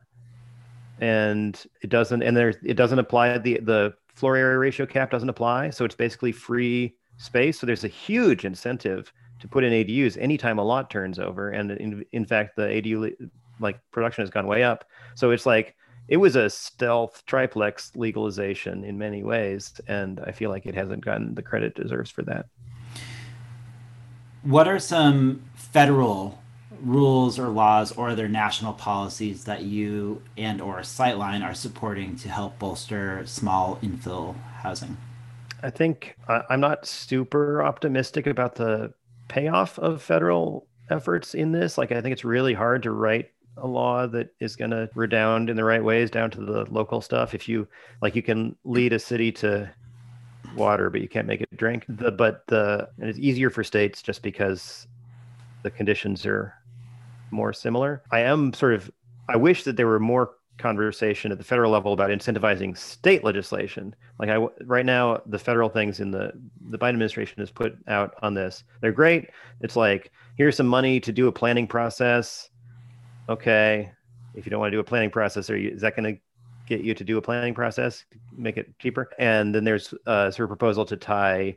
[1.01, 5.29] and it doesn't and there it doesn't apply the the floor area ratio cap doesn't
[5.29, 5.71] apply.
[5.71, 7.59] So it's basically free space.
[7.59, 11.51] So there's a huge incentive to put in ADUs anytime a lot turns over.
[11.51, 14.85] And in, in fact, the ADU like production has gone way up.
[15.15, 15.75] So it's like
[16.11, 21.05] it was a stealth triplex legalization in many ways, and I feel like it hasn't
[21.05, 22.47] gotten the credit it deserves for that.
[24.43, 26.43] What are some federal
[26.83, 32.29] rules or laws or other national policies that you and or Sightline are supporting to
[32.29, 34.97] help bolster small infill housing?
[35.63, 38.93] I think uh, I'm not super optimistic about the
[39.29, 41.79] payoff of federal efforts in this.
[41.79, 45.51] Like, I think it's really hard to write a law that is going to redound
[45.51, 47.35] in the right ways down to the local stuff.
[47.35, 47.67] If you
[48.03, 49.71] like, you can lead a city to
[50.57, 51.85] water, but you can't make it drink.
[51.89, 54.87] The but the and it's easier for states just because
[55.63, 56.55] the conditions are
[57.31, 58.03] more similar.
[58.11, 58.91] I am sort of
[59.29, 63.95] I wish that there were more conversation at the federal level about incentivizing state legislation.
[64.19, 66.33] Like I right now, the federal things in the
[66.69, 69.31] the Biden administration has put out on this, they're great.
[69.61, 72.50] It's like here's some money to do a planning process
[73.31, 73.93] okay,
[74.35, 76.21] if you don't want to do a planning process, are you, is that going to
[76.67, 78.05] get you to do a planning process,
[78.37, 79.09] make it cheaper?
[79.19, 81.57] And then there's a sort of proposal to tie,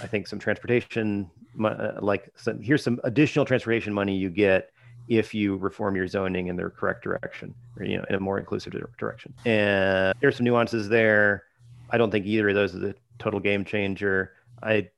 [0.00, 1.30] I think, some transportation,
[1.62, 4.70] uh, like some, here's some additional transportation money you get
[5.08, 8.38] if you reform your zoning in the correct direction, or, you know, in a more
[8.38, 9.34] inclusive direction.
[9.44, 11.44] And there's some nuances there.
[11.90, 14.32] I don't think either of those is a total game changer.
[14.62, 14.88] I,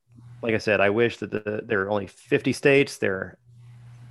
[0.42, 2.98] like I said, I wish that the, there are only 50 states.
[2.98, 3.38] There,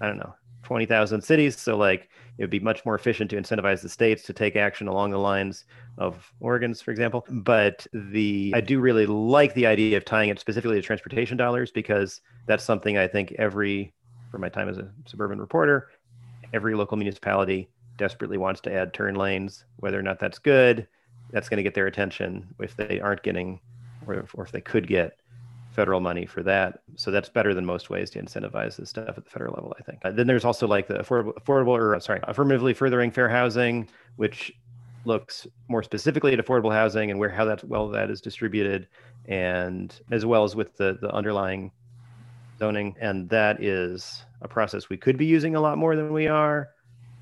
[0.02, 1.58] I don't know, 20,000 cities.
[1.58, 4.88] So like it would be much more efficient to incentivize the states to take action
[4.88, 5.66] along the lines
[5.98, 7.26] of Oregon's, for example.
[7.30, 11.72] But the I do really like the idea of tying it specifically to transportation dollars
[11.72, 13.94] because that's something I think every,
[14.32, 15.92] for my time as a suburban reporter,
[16.52, 19.66] every local municipality desperately wants to add turn lanes.
[19.78, 20.88] Whether or not that's good,
[21.30, 23.60] that's going to get their attention if they aren't getting,
[24.08, 25.20] or if, or if they could get
[25.76, 26.80] federal money for that.
[26.96, 29.84] So that's better than most ways to incentivize this stuff at the federal level, I
[29.84, 30.00] think.
[30.04, 34.54] Uh, then there's also like the affordable, affordable or sorry, affirmatively furthering fair housing, which
[35.04, 38.88] looks more specifically at affordable housing and where how that well that is distributed,
[39.28, 41.72] and as well as with the the underlying
[42.58, 42.96] zoning.
[43.00, 46.70] And that is a process we could be using a lot more than we are.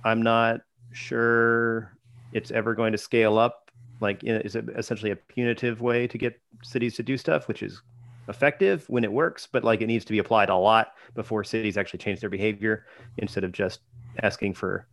[0.05, 0.61] I'm not
[0.91, 1.97] sure
[2.33, 6.39] it's ever going to scale up like is it essentially a punitive way to get
[6.61, 7.81] cities to do stuff which is
[8.27, 11.77] effective when it works, but like it needs to be applied a lot before cities
[11.77, 12.85] actually change their behavior
[13.17, 13.81] instead of just
[14.21, 14.85] asking for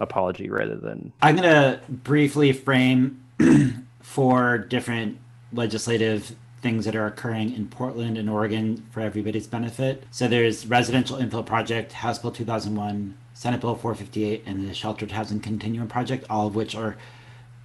[0.00, 1.12] apology rather than.
[1.22, 3.24] I'm going to briefly frame
[4.00, 5.18] four different
[5.52, 6.34] legislative
[6.64, 10.04] things that are occurring in Portland and Oregon for everybody's benefit.
[10.10, 15.40] So there's residential infill project, House Bill 2001, Senate Bill 458, and the Sheltered Housing
[15.40, 16.96] Continuum Project, all of which are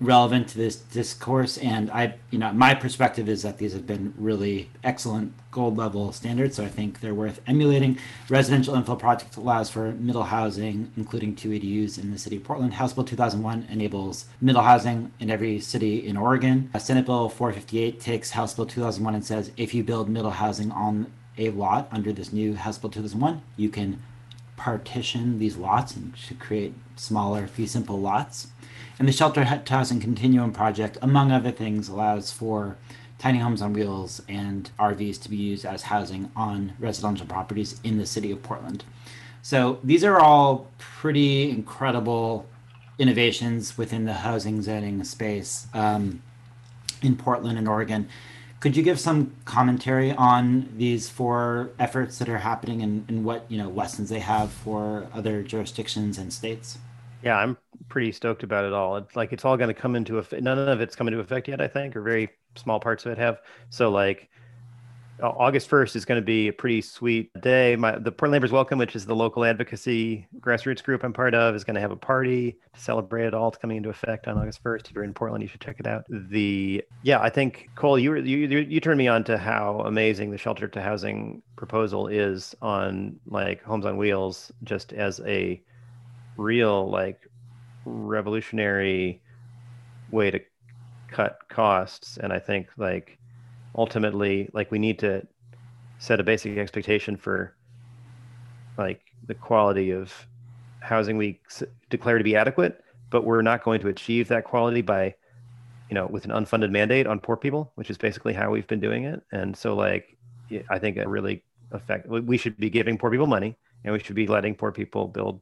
[0.02, 4.14] relevant to this discourse and i you know my perspective is that these have been
[4.18, 7.98] really excellent gold level standards so i think they're worth emulating.
[8.30, 12.74] Residential infill project allows for middle housing including two adus in the city of portland.
[12.76, 16.70] House bill 2001 enables middle housing in every city in oregon.
[16.74, 20.72] Uh, Senate bill 458 takes house bill 2001 and says if you build middle housing
[20.72, 24.02] on a lot under this new house bill 2001 you can
[24.60, 28.48] partition these lots and to create smaller fee simple lots
[29.00, 32.76] and the Shelter Housing Continuum Project, among other things, allows for
[33.18, 37.98] tiny homes on wheels and RVs to be used as housing on residential properties in
[37.98, 38.84] the city of Portland.
[39.42, 42.46] So these are all pretty incredible
[42.98, 46.22] innovations within the housing zoning space um,
[47.02, 48.10] in Portland and Oregon.
[48.60, 53.46] Could you give some commentary on these four efforts that are happening and, and what
[53.50, 56.78] you know lessons they have for other jurisdictions and states?
[57.24, 58.98] Yeah, I'm pretty stoked about it all.
[58.98, 60.44] It's like it's all going to come into effect.
[60.44, 63.18] None of it's come into effect yet, I think, or very small parts of it
[63.18, 63.40] have.
[63.70, 64.30] So like
[65.22, 67.76] August 1st is going to be a pretty sweet day.
[67.76, 71.56] My the Portland Neighbors Welcome, which is the local advocacy grassroots group I'm part of,
[71.56, 74.64] is going to have a party to celebrate it all coming into effect on August
[74.64, 74.90] 1st.
[74.90, 76.06] If you're in Portland, you should check it out.
[76.10, 80.32] The yeah, I think Kol, you were you, you turned me on to how amazing
[80.32, 85.62] the shelter to housing proposal is on like homes on wheels, just as a
[86.38, 87.28] real like
[87.86, 89.22] revolutionary
[90.12, 90.40] way to
[91.12, 93.19] cut costs and i think like
[93.76, 95.26] ultimately like we need to
[96.00, 97.56] set a basic expectation for
[98.78, 100.14] like the quality of
[100.80, 101.40] housing we
[101.90, 105.14] declare to be adequate but we're not going to achieve that quality by
[105.90, 108.80] you know with an unfunded mandate on poor people which is basically how we've been
[108.80, 109.22] doing it.
[109.32, 110.18] And so like
[110.70, 114.16] i think it really affect we should be giving poor people money and we should
[114.16, 115.42] be letting poor people build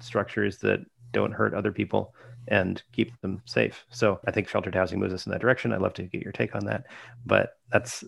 [0.00, 0.80] structures that
[1.12, 2.14] don't hurt other people
[2.48, 3.84] and keep them safe.
[3.90, 5.72] So I think sheltered housing moves us in that direction.
[5.72, 6.86] I'd love to get your take on that.
[7.24, 8.04] But that's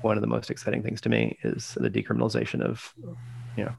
[0.00, 2.92] one of the most exciting things to me is the decriminalization of,
[3.56, 3.72] you know,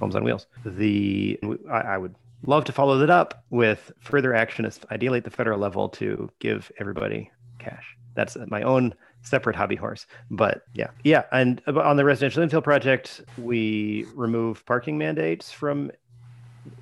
[0.00, 0.46] homes on wheels.
[0.64, 1.38] The
[1.70, 5.60] I, I would love to follow that up with further action, ideally at the federal
[5.60, 7.96] level, to give everybody cash.
[8.14, 10.06] That's my own separate hobby horse.
[10.30, 11.22] But yeah, yeah.
[11.30, 15.92] And uh, on the residential infill project, we remove parking mandates from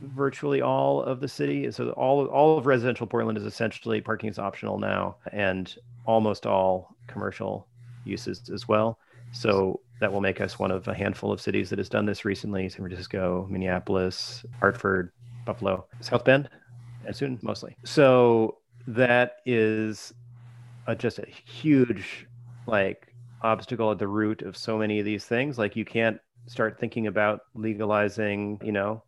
[0.02, 1.70] virtually all of the city.
[1.70, 5.74] So all all of residential Portland is essentially parking is optional now, and
[6.06, 7.68] almost all commercial
[8.04, 8.98] uses as well.
[9.32, 12.24] So that will make us one of a handful of cities that has done this
[12.24, 15.12] recently: San Francisco, Minneapolis, Hartford,
[15.44, 16.48] Buffalo, South Bend,
[17.06, 17.76] and soon mostly.
[17.84, 20.12] So that is
[20.86, 22.26] a, just a huge
[22.66, 25.58] like obstacle at the root of so many of these things.
[25.58, 29.02] Like you can't start thinking about legalizing, you know,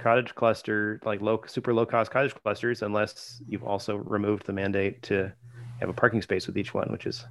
[0.00, 5.02] cottage cluster, like low, super low cost cottage clusters, unless you've also removed the mandate
[5.02, 5.32] to
[5.78, 7.24] have a parking space with each one, which is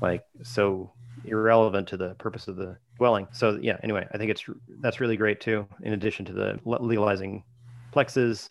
[0.00, 0.90] like so
[1.24, 3.28] irrelevant to the purpose of the dwelling.
[3.32, 4.44] So yeah, anyway, I think it's
[4.80, 5.66] that's really great too.
[5.82, 7.44] In addition to the legalizing
[7.92, 8.48] plexes,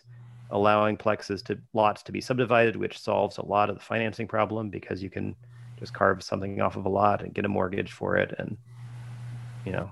[0.52, 4.70] allowing plexes to lots to be subdivided, which solves a lot of the financing problem
[4.70, 5.36] because you can
[5.80, 8.56] just carve something off of a lot and get a mortgage for it and
[9.66, 9.92] you know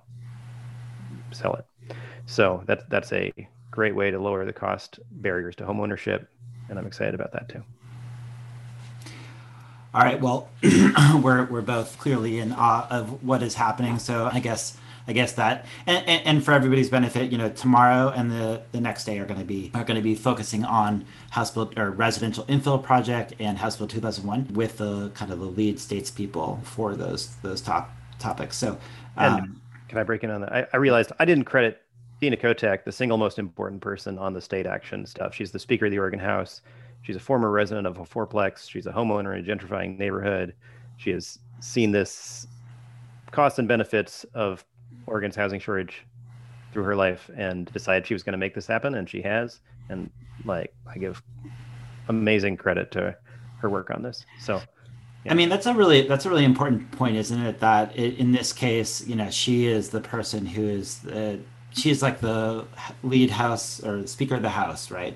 [1.32, 1.96] sell it.
[2.26, 3.32] So that's that's a
[3.72, 6.28] great way to lower the cost barriers to homeownership,
[6.70, 7.64] and I'm excited about that too.
[9.94, 10.22] All right.
[10.22, 10.50] Well,
[11.22, 14.00] we're we're both clearly in awe of what is happening.
[14.00, 18.10] So I guess I guess that and, and, and, for everybody's benefit, you know, tomorrow
[18.16, 21.06] and the, the next day are going to be are going to be focusing on
[21.32, 25.46] House Bill or residential infill project and House Bill 2001 with the kind of the
[25.46, 28.56] lead states people for those those top topics.
[28.56, 28.78] So,
[29.18, 30.54] um, can I break in on that?
[30.54, 31.82] I, I realized I didn't credit
[32.22, 35.34] Tina Kotek, the single most important person on the state action stuff.
[35.34, 36.62] She's the Speaker of the Oregon House.
[37.02, 38.70] She's a former resident of a fourplex.
[38.70, 40.54] She's a homeowner in a gentrifying neighborhood.
[40.98, 42.46] She has seen this
[43.32, 44.64] costs and benefits of
[45.08, 46.06] Oregon's housing shortage
[46.72, 49.60] through her life and decided she was going to make this happen, and she has.
[49.90, 50.12] And
[50.46, 51.24] like, I give
[52.08, 53.18] amazing credit to
[53.58, 54.28] her work on this.
[54.40, 54.62] So,
[55.26, 55.32] yeah.
[55.32, 57.60] I mean, that's a really that's a really important point, isn't it?
[57.62, 61.40] That it, in this case, you know, she is the person who is the
[61.74, 62.66] she's like the
[63.04, 65.16] lead house or speaker of the house, right?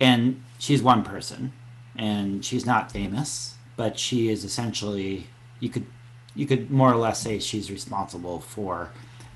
[0.00, 1.52] And she's one person,
[1.96, 5.26] and she's not famous, but she is essentially
[5.60, 5.86] you could
[6.34, 8.90] you could more or less say she's responsible for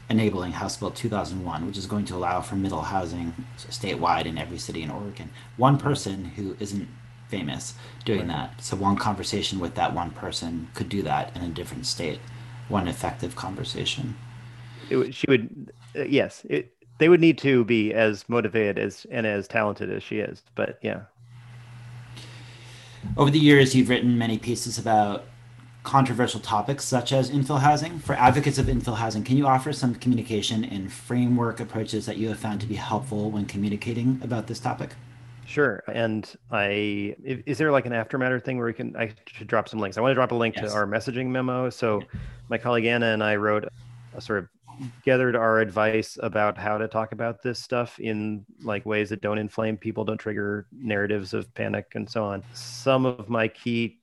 [0.09, 4.59] enabling House Bill 2001, which is going to allow for middle housing statewide in every
[4.59, 5.31] city in Oregon.
[5.57, 6.89] One person who isn't
[7.29, 7.75] famous
[8.05, 8.63] doing that.
[8.63, 12.21] So one conversation with that one person could do that in a different state.
[12.69, 14.17] One effective conversation.
[14.91, 19.27] It, she would Uh, yes, it, they would need to be as motivated as and
[19.27, 20.43] as talented as she is.
[20.55, 21.03] But yeah.
[23.17, 25.25] Over the years, you've written many pieces about
[25.83, 27.99] controversial topics such as infill housing.
[27.99, 32.29] For advocates of infill housing, can you offer some communication and framework approaches that you
[32.29, 34.91] have found to be helpful when communicating about this topic?
[35.47, 35.83] Sure.
[35.89, 39.79] And I is there like an aftermatter thing where we can I should drop some
[39.79, 39.99] links.
[39.99, 40.71] I want to drop a link yes.
[40.71, 41.69] to our messaging memo.
[41.69, 42.03] So
[42.49, 43.69] my colleague Anna and I wrote
[44.15, 44.49] a sort of
[45.05, 49.39] gathered our advice about how to talk about this stuff in like ways that don't
[49.39, 52.43] inflame people, don't trigger narratives of panic and so on.
[52.53, 54.01] Some of my key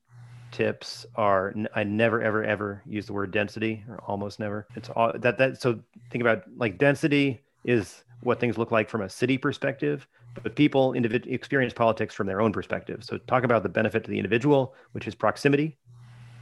[0.50, 4.66] tips are I never ever ever use the word density or almost never.
[4.76, 5.80] It's all that that so
[6.10, 10.06] think about like density is what things look like from a city perspective,
[10.42, 13.02] but people individ- experience politics from their own perspective.
[13.02, 15.78] So talk about the benefit to the individual, which is proximity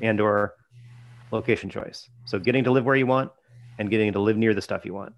[0.00, 0.56] and or
[1.30, 2.08] location choice.
[2.26, 3.30] So getting to live where you want
[3.80, 5.14] and getting to live near the stuff you want.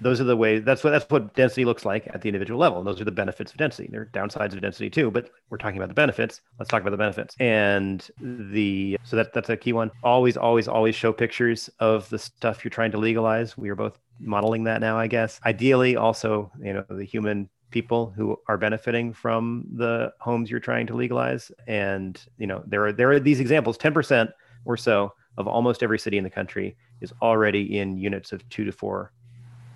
[0.00, 0.62] Those are the ways.
[0.64, 2.78] That's what that's what density looks like at the individual level.
[2.78, 3.88] And those are the benefits of density.
[3.90, 6.40] There are downsides of density too, but we're talking about the benefits.
[6.56, 7.34] Let's talk about the benefits.
[7.40, 9.90] And the so that that's a key one.
[10.04, 13.58] Always, always, always show pictures of the stuff you're trying to legalize.
[13.58, 15.40] We are both modeling that now, I guess.
[15.44, 20.86] Ideally, also, you know, the human people who are benefiting from the homes you're trying
[20.86, 21.50] to legalize.
[21.66, 23.76] And you know, there are there are these examples.
[23.76, 24.30] Ten percent
[24.64, 28.64] or so of almost every city in the country is already in units of two
[28.64, 29.12] to four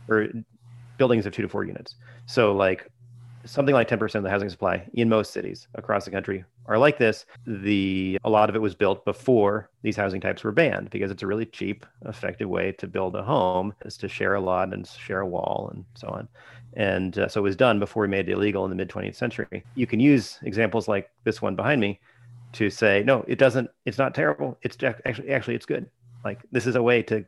[0.08, 0.28] or
[0.98, 1.94] buildings of two to four units.
[2.26, 2.90] So like
[3.44, 6.98] something like 10% of the housing supply in most cities across the country are like
[6.98, 7.26] this.
[7.46, 11.22] The a lot of it was built before these housing types were banned because it's
[11.22, 14.86] a really cheap, effective way to build a home is to share a lot and
[14.86, 16.28] share a wall and so on.
[16.74, 19.16] And uh, so it was done before we made it illegal in the mid 20th
[19.16, 19.64] century.
[19.74, 22.00] You can use examples like this one behind me
[22.52, 24.58] to say no it doesn't it's not terrible.
[24.62, 25.90] It's actually actually it's good.
[26.24, 27.24] Like this is a way to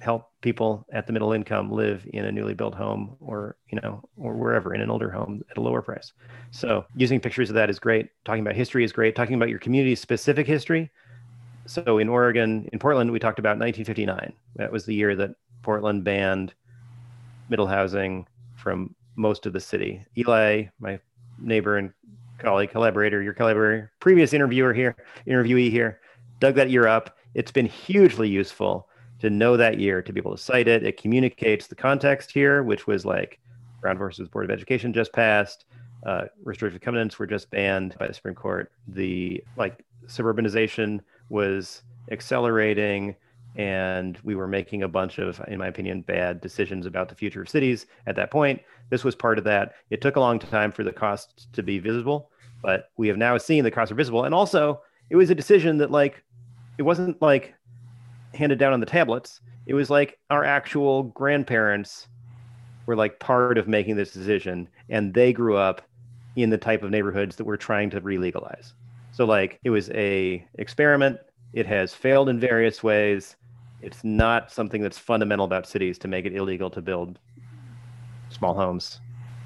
[0.00, 4.02] help people at the middle income live in a newly built home or you know
[4.16, 6.12] or wherever in an older home at a lower price.
[6.50, 8.08] So using pictures of that is great.
[8.24, 9.14] Talking about history is great.
[9.14, 10.90] Talking about your community specific history.
[11.66, 16.02] So in oregon in portland we talked about 1959 that was the year that portland
[16.02, 16.54] banned
[17.50, 18.26] middle housing
[18.56, 20.04] from most of the city.
[20.16, 20.98] Eli my
[21.38, 21.92] neighbor and
[22.38, 26.00] colleague collaborator your collaborator previous interviewer here interviewee here
[26.40, 28.88] dug that year up it's been hugely useful
[29.20, 30.84] to know that year to be able to cite it.
[30.84, 33.38] It communicates the context here, which was like
[33.80, 35.64] Brown versus Board of Education just passed.
[36.06, 38.70] Uh, restrictive covenants were just banned by the Supreme Court.
[38.86, 43.16] The like suburbanization was accelerating,
[43.58, 47.42] and we were making a bunch of, in my opinion, bad decisions about the future
[47.42, 48.62] of cities at that point.
[48.88, 49.74] This was part of that.
[49.90, 52.30] It took a long time for the costs to be visible,
[52.62, 54.24] but we have now seen the costs are visible.
[54.24, 54.80] And also,
[55.10, 56.22] it was a decision that like
[56.78, 57.54] it wasn't like
[58.32, 59.40] handed down on the tablets.
[59.66, 62.06] It was like our actual grandparents
[62.86, 65.82] were like part of making this decision, and they grew up
[66.36, 68.72] in the type of neighborhoods that we're trying to re-legalize.
[69.10, 71.18] So like it was a experiment.
[71.52, 73.34] It has failed in various ways.
[73.80, 77.18] It's not something that's fundamental about cities to make it illegal to build
[78.30, 79.00] small homes,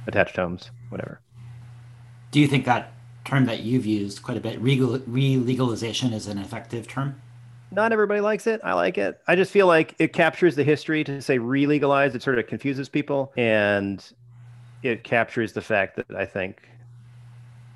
[0.06, 1.20] attached homes, whatever.
[2.30, 2.92] Do you think that
[3.24, 7.20] term that you've used quite a bit, re-legalization, is an effective term?
[7.72, 8.60] not everybody likes it.
[8.62, 9.20] I like it.
[9.26, 12.14] I just feel like it captures the history to say re-legalize.
[12.14, 14.04] It sort of confuses people, and
[14.82, 16.68] it captures the fact that I think,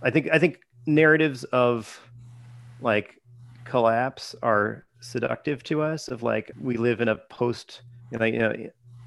[0.03, 2.01] I think, I think narratives of
[2.81, 3.21] like
[3.65, 6.09] collapse are seductive to us.
[6.09, 8.55] Of like we live in a post, know, you know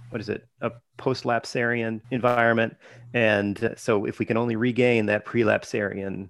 [0.10, 2.76] what is it, a post-lapsarian environment,
[3.14, 6.30] and so if we can only regain that pre-lapsarian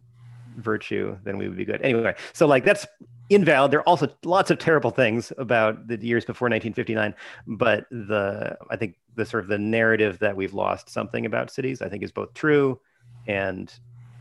[0.58, 1.82] virtue, then we would be good.
[1.82, 2.86] Anyway, so like that's
[3.30, 3.72] invalid.
[3.72, 7.16] There are also lots of terrible things about the years before 1959,
[7.48, 11.82] but the I think the sort of the narrative that we've lost something about cities,
[11.82, 12.80] I think, is both true
[13.28, 13.74] and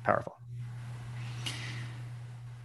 [0.04, 0.36] powerful.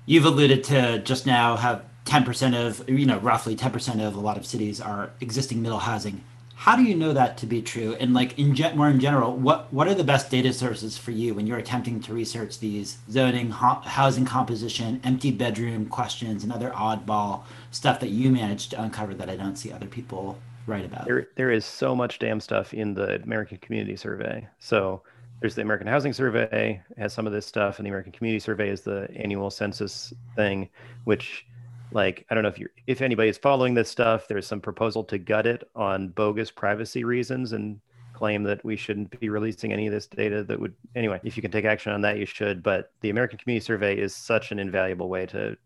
[0.06, 4.38] You've alluded to just now have 10% of you know roughly 10% of a lot
[4.38, 6.24] of cities are existing middle housing.
[6.53, 7.95] How do you know that to be true?
[7.99, 11.34] And like in more in general what what are the best data sources for you
[11.34, 16.70] when you're attempting to research these zoning ho- housing composition empty bedroom questions and other
[16.70, 20.38] oddball stuff that you managed to uncover that i don't see other people
[20.68, 21.05] write about?
[21.05, 24.47] There, there is so much damn stuff in the american community survey.
[24.59, 25.01] So
[25.39, 28.70] there's the american housing survey has some of this stuff and the american community survey
[28.70, 30.70] is the annual census thing
[31.05, 31.45] which
[31.94, 35.18] like i don't know if you if anybody's following this stuff there's some proposal to
[35.18, 37.80] gut it on bogus privacy reasons and
[38.14, 41.41] claim that we shouldn't be releasing any of this data that would anyway if you
[41.41, 44.60] can take action on that you should but the american community survey is such an
[44.60, 45.58] invaluable way to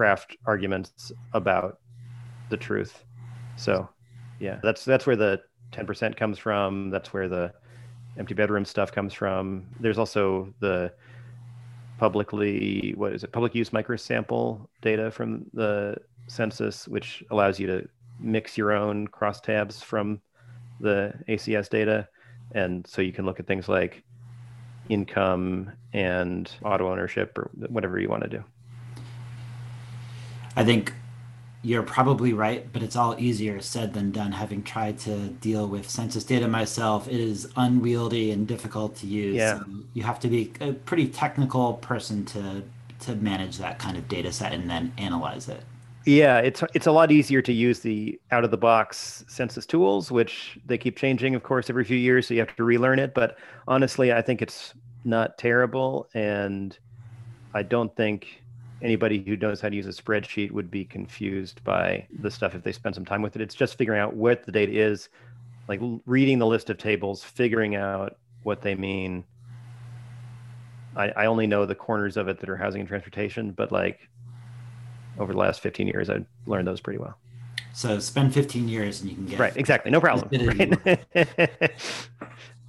[0.00, 1.78] craft arguments about
[2.48, 3.04] the truth.
[3.56, 3.86] So
[4.38, 5.42] yeah that's that's where the
[5.72, 7.52] 10% comes from that's where the
[8.16, 9.66] empty bedroom stuff comes from.
[9.78, 10.90] There's also the
[12.00, 15.94] publicly what is it public use microsample data from the
[16.28, 17.86] census which allows you to
[18.18, 20.20] mix your own crosstabs from
[20.80, 22.08] the acs data.
[22.52, 24.02] And so you can look at things like
[24.88, 28.44] income and auto ownership or whatever you want to do.
[30.56, 30.92] I think
[31.62, 34.32] you're probably right, but it's all easier said than done.
[34.32, 39.36] Having tried to deal with census data myself, it is unwieldy and difficult to use.
[39.36, 39.60] Yeah.
[39.92, 42.62] you have to be a pretty technical person to
[43.00, 45.62] to manage that kind of data set and then analyze it.
[46.06, 50.10] Yeah, it's it's a lot easier to use the out of the box census tools,
[50.10, 53.12] which they keep changing, of course, every few years, so you have to relearn it.
[53.12, 53.36] But
[53.68, 54.72] honestly, I think it's
[55.04, 56.76] not terrible, and
[57.52, 58.39] I don't think
[58.82, 62.62] anybody who knows how to use a spreadsheet would be confused by the stuff if
[62.62, 63.42] they spend some time with it.
[63.42, 65.08] It's just figuring out what the data is,
[65.68, 69.24] like reading the list of tables, figuring out what they mean.
[70.96, 74.08] I, I only know the corners of it that are housing and transportation, but like
[75.18, 77.16] over the last 15 years, I've learned those pretty well.
[77.72, 79.56] So spend 15 years and you can get right.
[79.56, 79.90] Exactly.
[79.90, 80.28] No problem.
[81.14, 81.70] Right?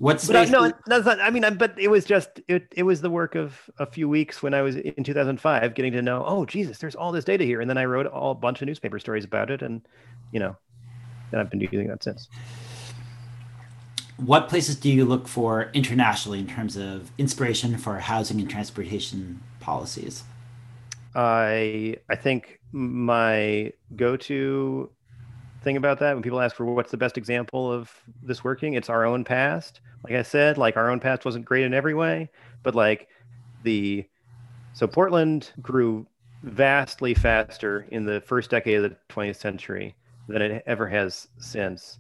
[0.01, 0.49] What space?
[0.49, 1.21] But, no, that's not.
[1.21, 2.67] I mean, but it was just it.
[2.75, 6.01] It was the work of a few weeks when I was in 2005, getting to
[6.01, 6.23] know.
[6.25, 8.65] Oh, Jesus, there's all this data here, and then I wrote all, a bunch of
[8.65, 9.87] newspaper stories about it, and
[10.31, 10.55] you know,
[11.31, 12.29] and I've been doing that since.
[14.17, 19.39] What places do you look for internationally in terms of inspiration for housing and transportation
[19.59, 20.23] policies?
[21.13, 24.89] I I think my go-to
[25.61, 27.91] thing about that when people ask for what's the best example of
[28.23, 31.63] this working, it's our own past like I said, like our own past wasn't great
[31.65, 32.31] in every way,
[32.63, 33.07] but like
[33.63, 34.05] the
[34.73, 36.07] so Portland grew
[36.43, 39.95] vastly faster in the first decade of the 20th century
[40.27, 41.99] than it ever has since.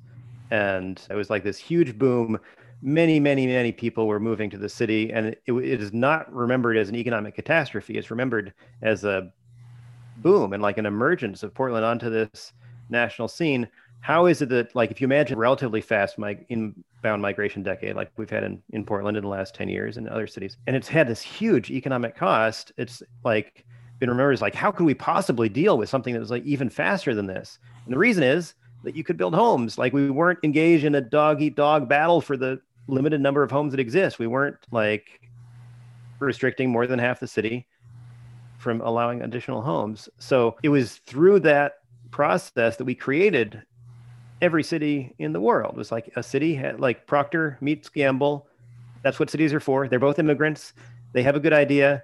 [0.51, 2.39] And it was like this huge boom.
[2.81, 6.77] Many, many, many people were moving to the city, and it, it is not remembered
[6.77, 7.97] as an economic catastrophe.
[7.97, 9.31] It's remembered as a
[10.17, 12.53] boom and like an emergence of Portland onto this
[12.89, 13.69] national scene.
[14.01, 16.45] How is it that, like, if you imagine relatively fast mig-
[17.03, 20.07] inbound migration decade, like we've had in, in Portland in the last 10 years and
[20.07, 23.65] other cities, and it's had this huge economic cost, it's like
[23.99, 26.69] been remembered as like, how could we possibly deal with something that was like even
[26.69, 27.59] faster than this?
[27.85, 29.77] And the reason is that you could build homes.
[29.77, 33.51] Like we weren't engaged in a dog eat dog battle for the limited number of
[33.51, 34.19] homes that exist.
[34.19, 35.21] We weren't like
[36.19, 37.67] restricting more than half the city
[38.57, 40.07] from allowing additional homes.
[40.19, 41.79] So it was through that
[42.11, 43.63] process that we created
[44.41, 45.73] every city in the world.
[45.73, 48.47] It was like a city like Procter meets Gamble.
[49.03, 49.87] That's what cities are for.
[49.87, 50.73] They're both immigrants.
[51.13, 52.03] They have a good idea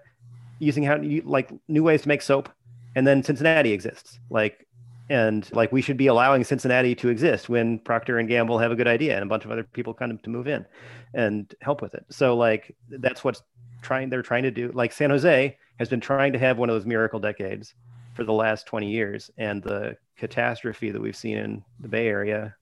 [0.59, 2.49] using how like new ways to make soap.
[2.95, 4.19] And then Cincinnati exists.
[4.29, 4.67] Like
[5.09, 8.75] and like we should be allowing Cincinnati to exist when Procter and Gamble have a
[8.75, 10.65] good idea and a bunch of other people kind of to move in
[11.13, 12.05] and help with it.
[12.09, 13.41] So like that's what's
[13.81, 14.71] trying they're trying to do.
[14.73, 17.73] Like San Jose has been trying to have one of those miracle decades
[18.17, 22.55] for the last 20 years and the catastrophe that we've seen in the Bay Area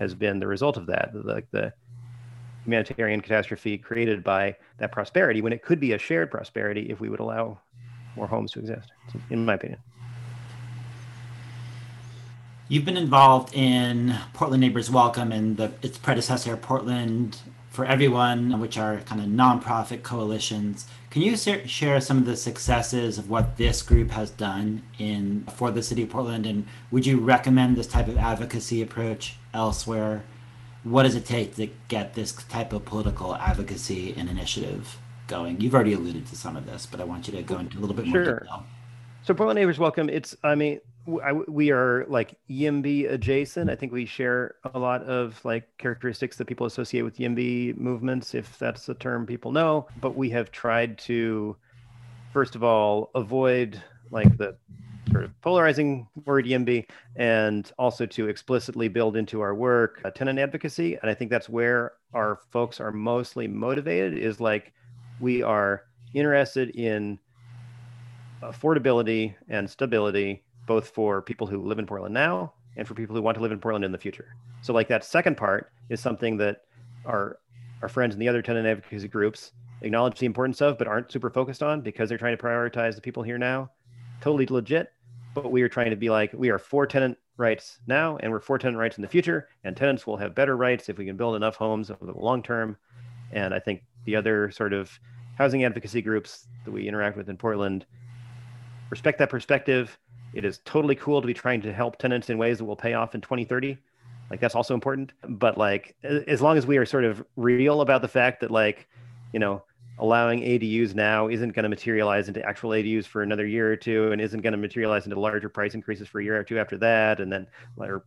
[0.00, 1.10] has been the result of that.
[1.14, 1.72] Like the, the
[2.64, 7.10] humanitarian catastrophe created by that prosperity when it could be a shared prosperity if we
[7.10, 7.60] would allow
[8.16, 8.90] more homes to exist,
[9.28, 9.78] in my opinion.
[12.68, 17.36] You've been involved in Portland Neighbors Welcome and the, its predecessor, Portland
[17.74, 20.86] for Everyone, which are kind of nonprofit coalitions.
[21.10, 25.72] Can you share some of the successes of what this group has done in for
[25.72, 30.22] the city of Portland, and would you recommend this type of advocacy approach elsewhere?
[30.84, 34.96] What does it take to get this type of political advocacy and initiative
[35.26, 35.60] going?
[35.60, 37.80] You've already alluded to some of this, but I want you to go into a
[37.80, 38.38] little bit more sure.
[38.40, 38.64] detail.
[39.22, 40.08] So Portland Neighbors Welcome.
[40.08, 43.68] It's I mean we are like YIMBY adjacent.
[43.68, 48.34] I think we share a lot of like characteristics that people associate with YIMBY movements,
[48.34, 49.86] if that's a term people know.
[50.00, 51.56] But we have tried to,
[52.32, 54.56] first of all, avoid like the
[55.12, 56.86] sort of polarizing word YIMBY
[57.16, 60.96] and also to explicitly build into our work tenant advocacy.
[61.02, 64.72] And I think that's where our folks are mostly motivated is like
[65.20, 65.82] we are
[66.14, 67.18] interested in
[68.42, 73.22] affordability and stability both for people who live in Portland now and for people who
[73.22, 74.34] want to live in Portland in the future.
[74.62, 76.62] So like that second part is something that
[77.04, 77.38] our
[77.82, 79.52] our friends in the other tenant advocacy groups
[79.82, 83.00] acknowledge the importance of, but aren't super focused on because they're trying to prioritize the
[83.00, 83.70] people here now.
[84.20, 84.92] Totally legit.
[85.34, 88.40] But we are trying to be like, we are for tenant rights now and we're
[88.40, 89.48] for tenant rights in the future.
[89.64, 92.42] And tenants will have better rights if we can build enough homes over the long
[92.42, 92.76] term.
[93.32, 94.98] And I think the other sort of
[95.36, 97.84] housing advocacy groups that we interact with in Portland
[98.90, 99.98] respect that perspective
[100.34, 102.94] it is totally cool to be trying to help tenants in ways that will pay
[102.94, 103.78] off in 2030.
[104.30, 105.12] Like that's also important.
[105.22, 108.88] But like as long as we are sort of real about the fact that like,
[109.32, 109.62] you know,
[109.98, 114.10] allowing ADUs now isn't going to materialize into actual ADUs for another year or two
[114.10, 116.76] and isn't going to materialize into larger price increases for a year or two after
[116.78, 117.46] that and then
[117.78, 118.04] or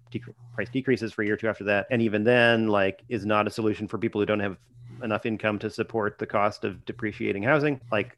[0.53, 3.47] price decreases for a year or two after that and even then like is not
[3.47, 4.57] a solution for people who don't have
[5.01, 8.17] enough income to support the cost of depreciating housing like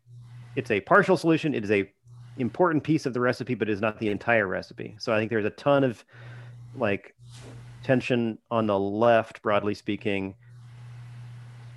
[0.55, 1.91] it's a partial solution it is a
[2.40, 4.96] important piece of the recipe, but is not the entire recipe.
[5.00, 6.04] So I think there's a ton of
[6.76, 7.16] like
[7.84, 10.36] tension on the left, broadly speaking,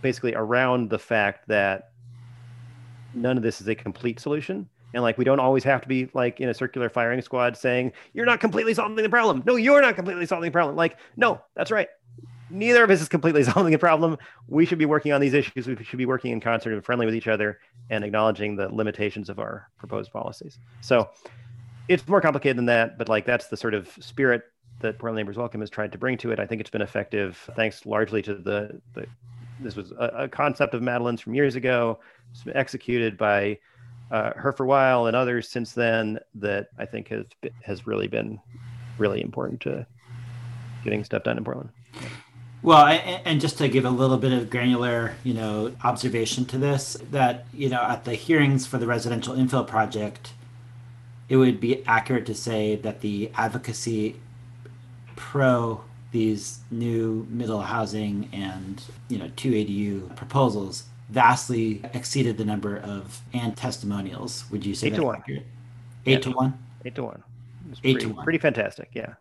[0.00, 1.90] basically around the fact that
[3.14, 4.68] none of this is a complete solution.
[4.94, 7.92] And like we don't always have to be like in a circular firing squad saying,
[8.12, 9.42] you're not completely solving the problem.
[9.46, 10.76] No, you're not completely solving the problem.
[10.76, 11.88] Like, no, that's right
[12.52, 14.18] neither of us is completely solving a problem.
[14.48, 15.66] We should be working on these issues.
[15.66, 17.58] We should be working in concert and friendly with each other
[17.90, 20.58] and acknowledging the limitations of our proposed policies.
[20.80, 21.10] So
[21.88, 24.42] it's more complicated than that, but like that's the sort of spirit
[24.80, 26.38] that Portland Neighbors Welcome has tried to bring to it.
[26.38, 29.06] I think it's been effective thanks largely to the, the
[29.60, 32.00] this was a, a concept of Madeline's from years ago.
[32.32, 33.58] It's been executed by
[34.10, 37.26] uh, her for a while and others since then that I think has
[37.62, 38.40] has really been
[38.98, 39.86] really important to
[40.84, 41.70] getting stuff done in Portland.
[41.94, 42.08] Yeah.
[42.62, 46.96] Well, and just to give a little bit of granular, you know, observation to this,
[47.10, 50.32] that you know, at the hearings for the residential infill project,
[51.28, 54.16] it would be accurate to say that the advocacy
[55.16, 55.82] pro
[56.12, 63.22] these new middle housing and you know two ADU proposals vastly exceeded the number of
[63.32, 64.44] and testimonials.
[64.52, 65.16] Would you say eight to one?
[65.16, 65.46] Accurate?
[66.06, 66.18] Eight yeah.
[66.18, 66.58] to one.
[66.84, 67.22] Eight to one.
[67.82, 68.24] Eight pretty, to one.
[68.24, 68.90] Pretty fantastic.
[68.92, 69.14] Yeah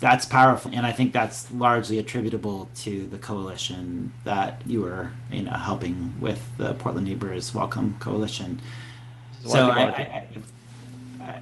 [0.00, 5.42] that's powerful and i think that's largely attributable to the coalition that you were you
[5.42, 8.60] know helping with the portland neighbors welcome coalition.
[9.44, 10.26] So I, I,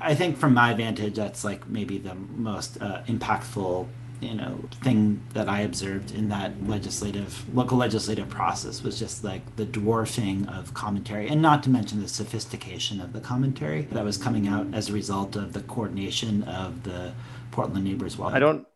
[0.00, 3.86] I, think from my vantage, that's like maybe the most uh, impactful
[4.20, 9.56] you know thing that I observed in that legislative local legislative process was just like
[9.56, 14.16] the dwarfing of commentary, and not to mention the sophistication of the commentary that was
[14.16, 17.12] coming out as a result of the coordination of the
[17.56, 18.18] Portland neighbors.
[18.18, 18.66] Well, I don't.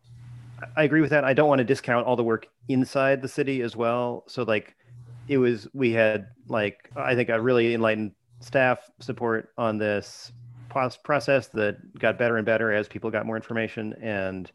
[0.75, 1.23] I agree with that.
[1.23, 4.23] I don't want to discount all the work inside the city as well.
[4.27, 4.75] So like,
[5.27, 10.31] it was we had like I think a really enlightened staff support on this
[11.03, 14.51] process that got better and better as people got more information and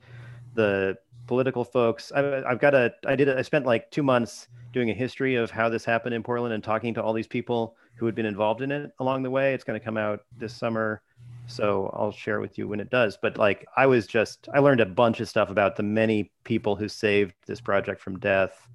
[0.55, 0.97] the
[1.29, 2.11] political folks.
[2.11, 2.93] I, I've got a.
[3.07, 3.29] I did.
[3.29, 6.65] I spent like two months doing a history of how this happened in Portland and
[6.65, 9.55] talking to all these people who had been involved in it along the way.
[9.55, 11.01] It's going to come out this summer,
[11.47, 13.17] so I'll share with you when it does.
[13.21, 14.49] But like, I was just.
[14.53, 18.19] I learned a bunch of stuff about the many people who saved this project from
[18.19, 18.69] death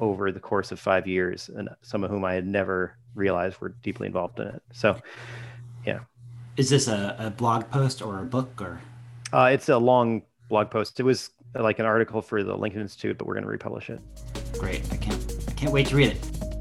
[0.00, 3.70] over the course of five years, and some of whom I had never realized were
[3.82, 4.62] deeply involved in it.
[4.72, 4.98] So,
[5.86, 6.00] yeah.
[6.56, 8.80] Is this a, a blog post or a book or?
[9.32, 11.00] Uh, it's a long blog post.
[11.00, 14.00] It was like an article for the Lincoln Institute, but we're going to republish it.
[14.58, 14.82] Great!
[14.92, 16.51] I can't I can't wait to read it.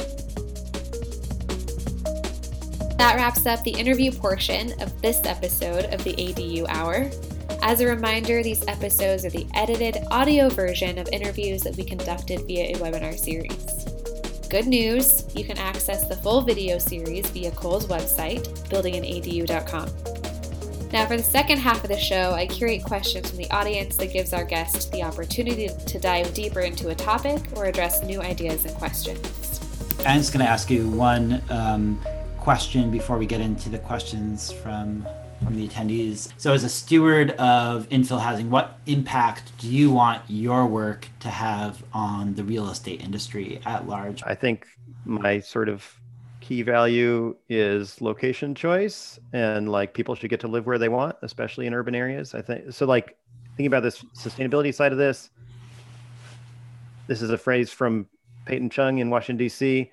[3.01, 7.09] That wraps up the interview portion of this episode of the ADU Hour.
[7.63, 12.41] As a reminder, these episodes are the edited audio version of interviews that we conducted
[12.41, 13.85] via a webinar series.
[14.51, 19.89] Good news, you can access the full video series via Kol's website, buildinganadu.com.
[20.93, 24.13] Now, for the second half of the show, I curate questions from the audience that
[24.13, 28.63] gives our guests the opportunity to dive deeper into a topic or address new ideas
[28.65, 29.59] and questions.
[30.05, 31.99] I'm just going to ask you one um,
[32.41, 35.07] question before we get into the questions from
[35.43, 36.31] from the attendees.
[36.37, 41.29] So, as a steward of infill housing, what impact do you want your work to
[41.29, 44.21] have on the real estate industry at large?
[44.23, 44.67] I think
[45.05, 45.99] my sort of
[46.41, 51.15] key value is location choice and like people should get to live where they want
[51.21, 53.15] especially in urban areas i think so like
[53.51, 55.29] thinking about this sustainability side of this
[57.05, 58.07] this is a phrase from
[58.45, 59.91] payton chung in washington d.c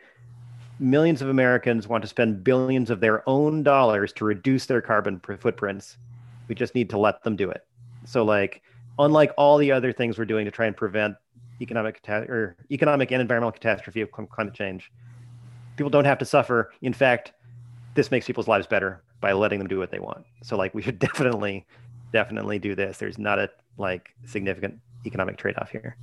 [0.79, 5.21] millions of americans want to spend billions of their own dollars to reduce their carbon
[5.41, 5.97] footprints
[6.49, 7.67] we just need to let them do it
[8.05, 8.63] so like
[8.99, 11.15] unlike all the other things we're doing to try and prevent
[11.61, 14.91] economic or economic and environmental catastrophe of climate change
[15.79, 16.73] people don't have to suffer.
[16.83, 17.33] In fact,
[17.95, 20.27] this makes people's lives better by letting them do what they want.
[20.43, 21.67] So like we should definitely,
[22.13, 22.99] definitely do this.
[22.99, 23.49] There's not a
[23.79, 25.97] like significant economic trade-off here.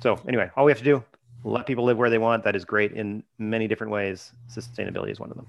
[0.00, 1.02] So anyway, all we have to do,
[1.44, 2.44] let people live where they want.
[2.44, 4.32] That is great in many different ways.
[4.50, 5.46] Sustainability is one of them.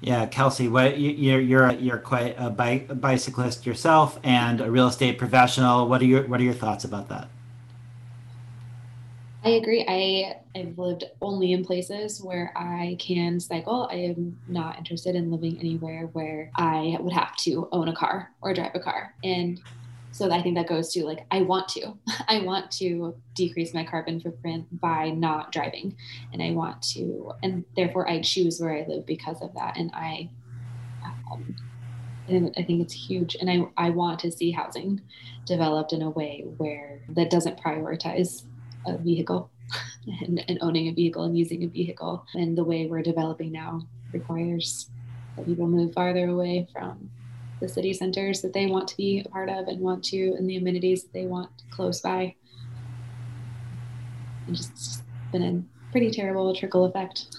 [0.00, 4.88] Yeah, Kelsey, what you're you're you're quite a, bike, a bicyclist yourself and a real
[4.88, 5.88] estate professional.
[5.88, 7.28] What are your what are your thoughts about that?
[9.44, 9.84] I agree.
[9.86, 13.88] I I've lived only in places where I can cycle.
[13.90, 18.30] I am not interested in living anywhere where I would have to own a car
[18.40, 19.14] or drive a car.
[19.22, 19.60] And
[20.14, 21.92] so I think that goes to like I want to.
[22.28, 25.96] I want to decrease my carbon footprint by not driving,
[26.32, 29.76] and I want to, and therefore I choose where I live because of that.
[29.76, 30.30] And I,
[31.32, 31.56] um,
[32.28, 33.34] and I think it's huge.
[33.40, 35.00] And I I want to see housing
[35.46, 38.44] developed in a way where that doesn't prioritize
[38.86, 39.50] a vehicle
[40.20, 42.24] and, and owning a vehicle and using a vehicle.
[42.34, 44.90] And the way we're developing now requires
[45.36, 47.10] that people move farther away from
[47.64, 50.48] the city centers that they want to be a part of and want to, and
[50.48, 52.34] the amenities that they want close by.
[54.46, 55.02] And just
[55.32, 57.36] been a pretty terrible trickle effect.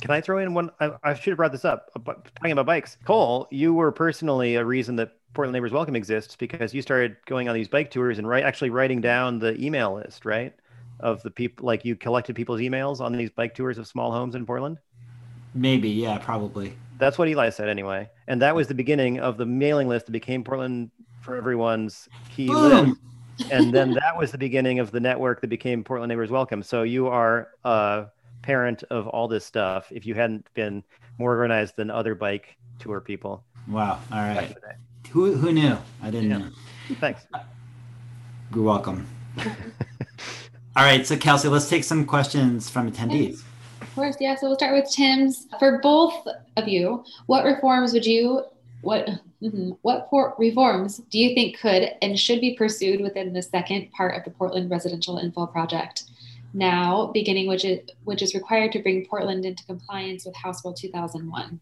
[0.00, 0.70] Can I throw in one?
[0.78, 1.90] I, I should have brought this up.
[2.04, 6.72] Talking about bikes, Kol, you were personally a reason that Portland Neighbors Welcome exists because
[6.72, 10.24] you started going on these bike tours and right, actually writing down the email list,
[10.24, 10.54] right?
[11.00, 14.34] Of the people, like you collected people's emails on these bike tours of small homes
[14.34, 14.78] in Portland.
[15.54, 16.74] Maybe, yeah, probably.
[16.98, 20.12] That's what Eli said anyway, and that was the beginning of the mailing list that
[20.12, 22.98] became Portland for Everyone's key Boom.
[23.38, 26.62] list, and then that was the beginning of the network that became Portland Neighbors Welcome.
[26.62, 28.06] So you are a
[28.42, 29.90] parent of all this stuff.
[29.90, 30.82] If you hadn't been
[31.18, 33.44] more organized than other bike tour people.
[33.68, 34.00] Wow.
[34.12, 34.56] All right.
[35.10, 35.76] Who who knew?
[36.02, 36.38] I didn't yeah.
[36.38, 36.48] know.
[37.00, 37.26] Thanks.
[38.54, 39.06] You're welcome.
[40.76, 43.42] All right, so Kelsey, let's take some questions from attendees.
[43.96, 44.34] Of course, yeah.
[44.34, 45.46] So we'll start with Tim's.
[45.58, 46.26] For both
[46.58, 48.42] of you, what reforms would you
[48.82, 49.08] what
[49.42, 54.14] mm-hmm, what reforms do you think could and should be pursued within the second part
[54.14, 56.04] of the Portland residential infill project?
[56.52, 60.74] Now, beginning which is which is required to bring Portland into compliance with House Bill
[60.74, 61.58] 2001.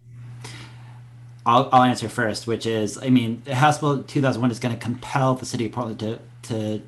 [1.46, 5.36] I'll, I'll answer first, which is, I mean, House Bill 2001 is going to compel
[5.36, 6.18] the city of Portland to,
[6.48, 6.82] to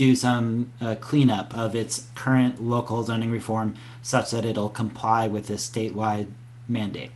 [0.00, 5.46] do some uh, cleanup of its current local zoning reform such that it'll comply with
[5.46, 6.26] this statewide
[6.66, 7.10] mandate.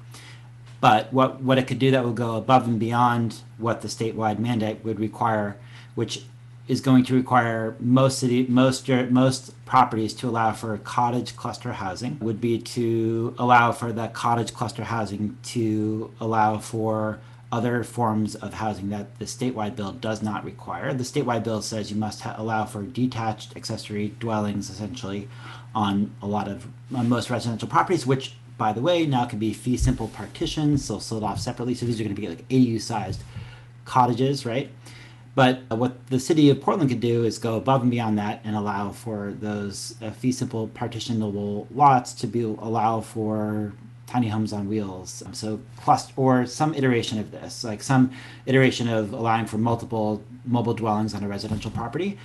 [0.83, 4.39] But what, what it could do that will go above and beyond what the statewide
[4.39, 5.57] mandate would require,
[5.95, 6.27] which
[6.69, 12.19] is going to require most city most most properties to allow for cottage cluster housing
[12.21, 17.19] would be to allow for that cottage cluster housing to allow for
[17.55, 20.93] other forms of housing that the statewide bill does not require.
[20.93, 25.29] The statewide bill says you must ha- allow for detached accessory dwellings essentially
[25.73, 29.53] on a lot of on most residential properties, which by the way now can be
[29.53, 31.77] fee simple partitions, so sold off separately.
[31.77, 33.23] So these are going to be like ADU sized
[33.85, 34.69] cottages, right?
[35.37, 38.57] But what the city of Portland could do is go above and beyond that and
[38.57, 43.75] allow for those uh, fee simple partitionable lots to be allow for
[44.15, 45.25] tiny homes on wheels.
[45.33, 48.13] So cluster or some iteration of this, like some
[48.47, 52.17] iteration of allowing for multiple mobile dwellings on a residential property.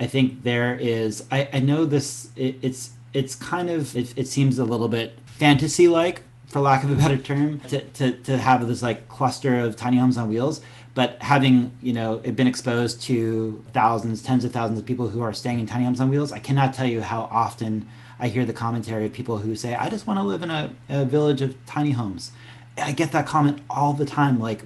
[0.00, 1.24] I think there is.
[1.30, 2.30] I, I know this.
[2.34, 6.82] It, it's it's kind of it, it seems a little bit fantasy like for lack
[6.82, 10.28] of a better term to, to, to have this like cluster of tiny homes on
[10.28, 10.60] wheels
[10.94, 15.32] but having you know been exposed to thousands tens of thousands of people who are
[15.32, 17.86] staying in tiny homes on wheels i cannot tell you how often
[18.18, 20.70] i hear the commentary of people who say i just want to live in a,
[20.88, 22.32] a village of tiny homes.
[22.78, 24.64] I get that comment all the time like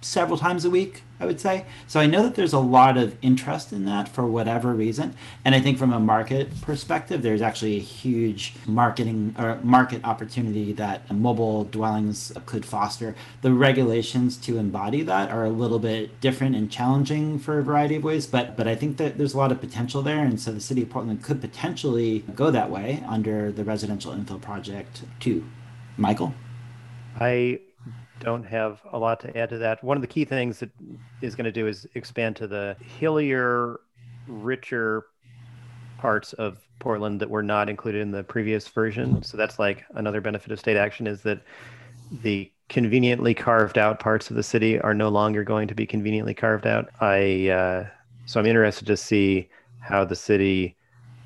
[0.00, 1.64] several times a week I would say.
[1.86, 5.14] So I know that there's a lot of interest in that for whatever reason,
[5.44, 10.72] and I think from a market perspective, there's actually a huge marketing or market opportunity
[10.74, 13.14] that mobile dwellings could foster.
[13.42, 17.96] The regulations to embody that are a little bit different and challenging for a variety
[17.96, 20.52] of ways, but but I think that there's a lot of potential there, and so
[20.52, 25.44] the city of Portland could potentially go that way under the residential infill project too.
[25.96, 26.34] Michael.
[27.18, 27.60] I
[28.20, 29.82] don't have a lot to add to that.
[29.84, 30.70] One of the key things that
[31.20, 33.80] is going to do is expand to the hillier,
[34.26, 35.06] richer
[35.98, 39.22] parts of Portland that were not included in the previous version.
[39.22, 41.40] So that's like another benefit of state action is that
[42.22, 46.34] the conveniently carved out parts of the city are no longer going to be conveniently
[46.34, 46.90] carved out.
[47.00, 47.86] I uh,
[48.26, 49.48] so I'm interested to see
[49.80, 50.76] how the city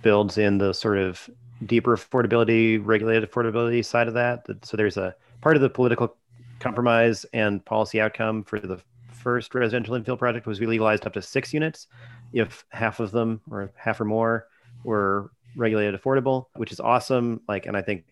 [0.03, 1.28] builds in the sort of
[1.66, 4.47] deeper affordability, regulated affordability side of that.
[4.62, 6.14] So there's a part of the political
[6.61, 8.81] compromise and policy outcome for the
[9.13, 11.89] first residential infill project was we legalized up to six units
[12.33, 14.47] if half of them or half or more
[14.85, 17.41] were regulated affordable, which is awesome.
[17.49, 18.05] Like, and I think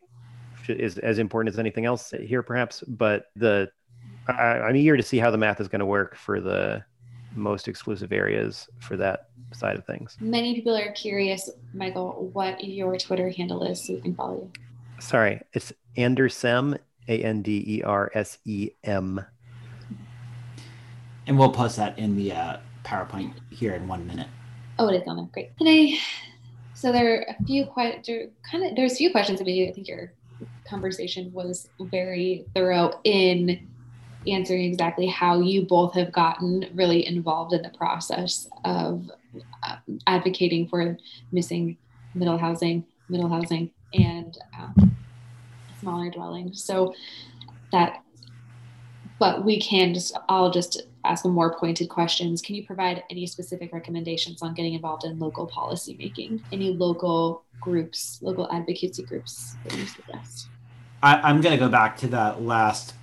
[0.68, 2.82] is as important as anything else here, perhaps.
[2.86, 3.70] But the
[4.26, 6.84] I, I'm eager to see how the math is going to work for the
[7.34, 10.16] most exclusive areas for that side of things.
[10.20, 14.50] Many people are curious, Michael, what your Twitter handle is so we can follow you.
[14.98, 16.76] Sorry, it's Andersem,
[17.08, 19.24] a N D E R S E M.
[21.26, 24.28] And we'll post that in the uh, PowerPoint here in one minute.
[24.78, 25.26] Oh, it is on there.
[25.32, 25.50] Great.
[25.60, 25.98] And I,
[26.74, 28.06] so there are a few quite
[28.50, 29.40] kind of there's a few questions.
[29.40, 30.12] I mean, I think your
[30.66, 33.68] conversation was very thorough in
[34.26, 39.10] answering exactly how you both have gotten really involved in the process of
[39.62, 40.96] uh, advocating for
[41.32, 41.76] missing
[42.14, 44.96] middle housing, middle housing, and um,
[45.80, 46.62] smaller dwellings.
[46.62, 46.94] So
[47.72, 48.02] that,
[49.18, 52.42] but we can just, I'll just ask more pointed questions.
[52.42, 56.42] Can you provide any specific recommendations on getting involved in local policy making?
[56.52, 60.48] Any local groups, local advocacy groups that you suggest?
[61.02, 62.94] I, am going to go back to that last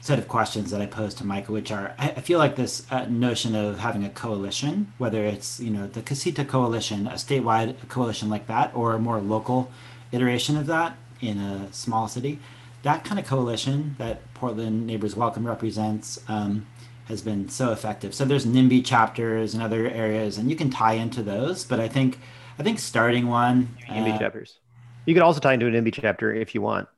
[0.00, 2.86] set of questions that I posed to Michael, which are I, I feel like this
[2.90, 7.76] uh, notion of having a coalition, whether it's you know the Casita coalition, a statewide
[7.88, 9.70] coalition like that, or a more local
[10.12, 12.38] iteration of that, in a small city.
[12.82, 16.66] That kind of coalition that Portland Neighbors Welcome represents um,
[17.06, 18.14] has been so effective.
[18.14, 21.64] So there's NIMBY chapters and other areas, and you can tie into those.
[21.64, 22.18] But I think
[22.58, 24.58] I think starting one NIMBY uh, chapters.
[25.06, 26.88] You could also tie into an NIMBY chapter if you want.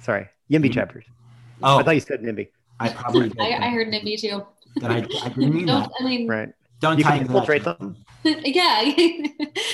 [0.00, 0.72] Sorry, YIMBY mm-hmm.
[0.72, 1.04] chapters.
[1.62, 2.48] Oh, I thought you said NIMBY.
[2.78, 3.40] I probably did.
[3.40, 4.44] I, I, heard NIMBY too.
[4.80, 5.90] But I, I didn't mean Don't, that.
[6.00, 6.50] I mean, right.
[6.80, 7.96] Don't you tie can infiltrate them.
[8.24, 8.92] yeah.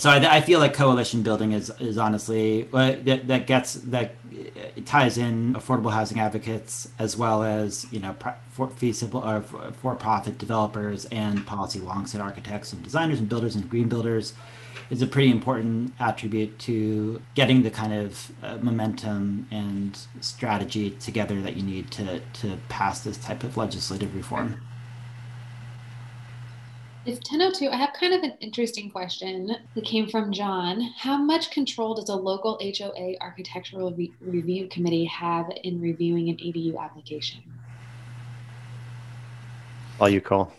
[0.02, 4.16] so I, I, feel like coalition building is is honestly that that gets that
[4.84, 8.16] ties in affordable housing advocates as well as you know
[8.50, 9.42] for feasible or
[9.80, 14.34] for profit developers and policy alongside architects and designers and builders and green builders
[14.90, 21.40] is a pretty important attribute to getting the kind of uh, momentum and strategy together
[21.40, 24.60] that you need to to pass this type of legislative reform.
[27.04, 27.68] It's 1002.
[27.68, 30.80] I have kind of an interesting question that came from John.
[30.96, 36.36] How much control does a local HOA architectural re- review committee have in reviewing an
[36.36, 37.42] ADU application?
[39.98, 40.52] All you call.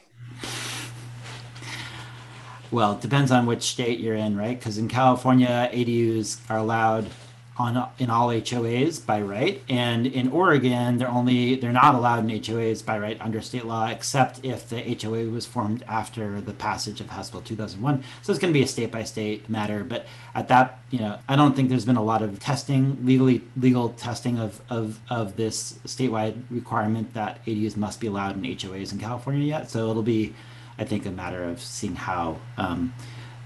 [2.71, 4.59] Well, it depends on which state you're in, right?
[4.59, 7.09] Because in California, ADUs are allowed
[7.57, 12.41] on in all HOAs by right, and in Oregon, they're only they're not allowed in
[12.41, 16.99] HOAs by right under state law, except if the HOA was formed after the passage
[16.99, 18.03] of House Bill 2001.
[18.23, 19.83] So it's going to be a state by state matter.
[19.83, 23.43] But at that, you know, I don't think there's been a lot of testing, legally
[23.55, 28.91] legal testing of of of this statewide requirement that ADUs must be allowed in HOAs
[28.91, 29.69] in California yet.
[29.69, 30.33] So it'll be,
[30.79, 32.37] I think, a matter of seeing how.
[32.57, 32.93] Um,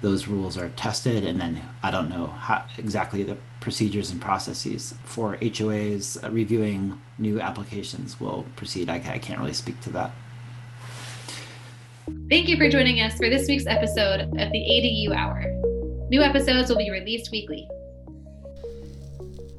[0.02, 4.93] those rules are tested, and then I don't know how exactly the procedures and processes
[5.04, 8.89] for HOAs reviewing new applications will proceed.
[8.89, 10.12] I, I can't really speak to that.
[12.30, 15.43] Thank you for joining us for this week's episode of the ADU Hour.
[16.10, 17.68] New episodes will be released weekly.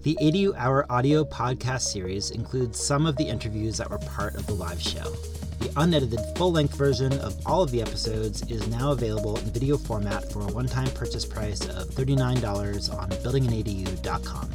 [0.02, 4.46] The ADU Hour audio podcast series includes some of the interviews that were part of
[4.46, 5.12] the live show.
[5.58, 9.76] The unedited full length version of all of the episodes is now available in video
[9.76, 14.50] format for a one time purchase price of $39 on buildinganadu.com.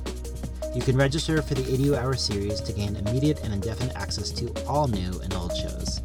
[0.74, 4.52] You can register for the ADU Hour series to gain immediate and indefinite access to
[4.66, 6.02] all new and old shows.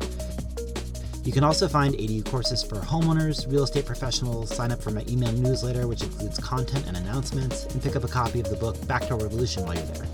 [1.24, 5.05] You can also find ADU courses for homeowners, real estate professionals, sign up for my
[5.09, 8.76] email newsletter, which includes content and announcements, and pick up a copy of the book
[8.86, 10.07] Backdoor Revolution while you're there.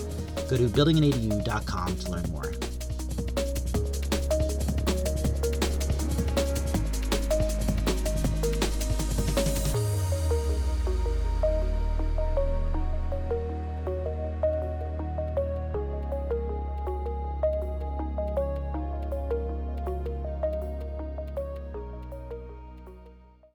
[0.49, 2.53] Go to buildinganadu.com to learn more.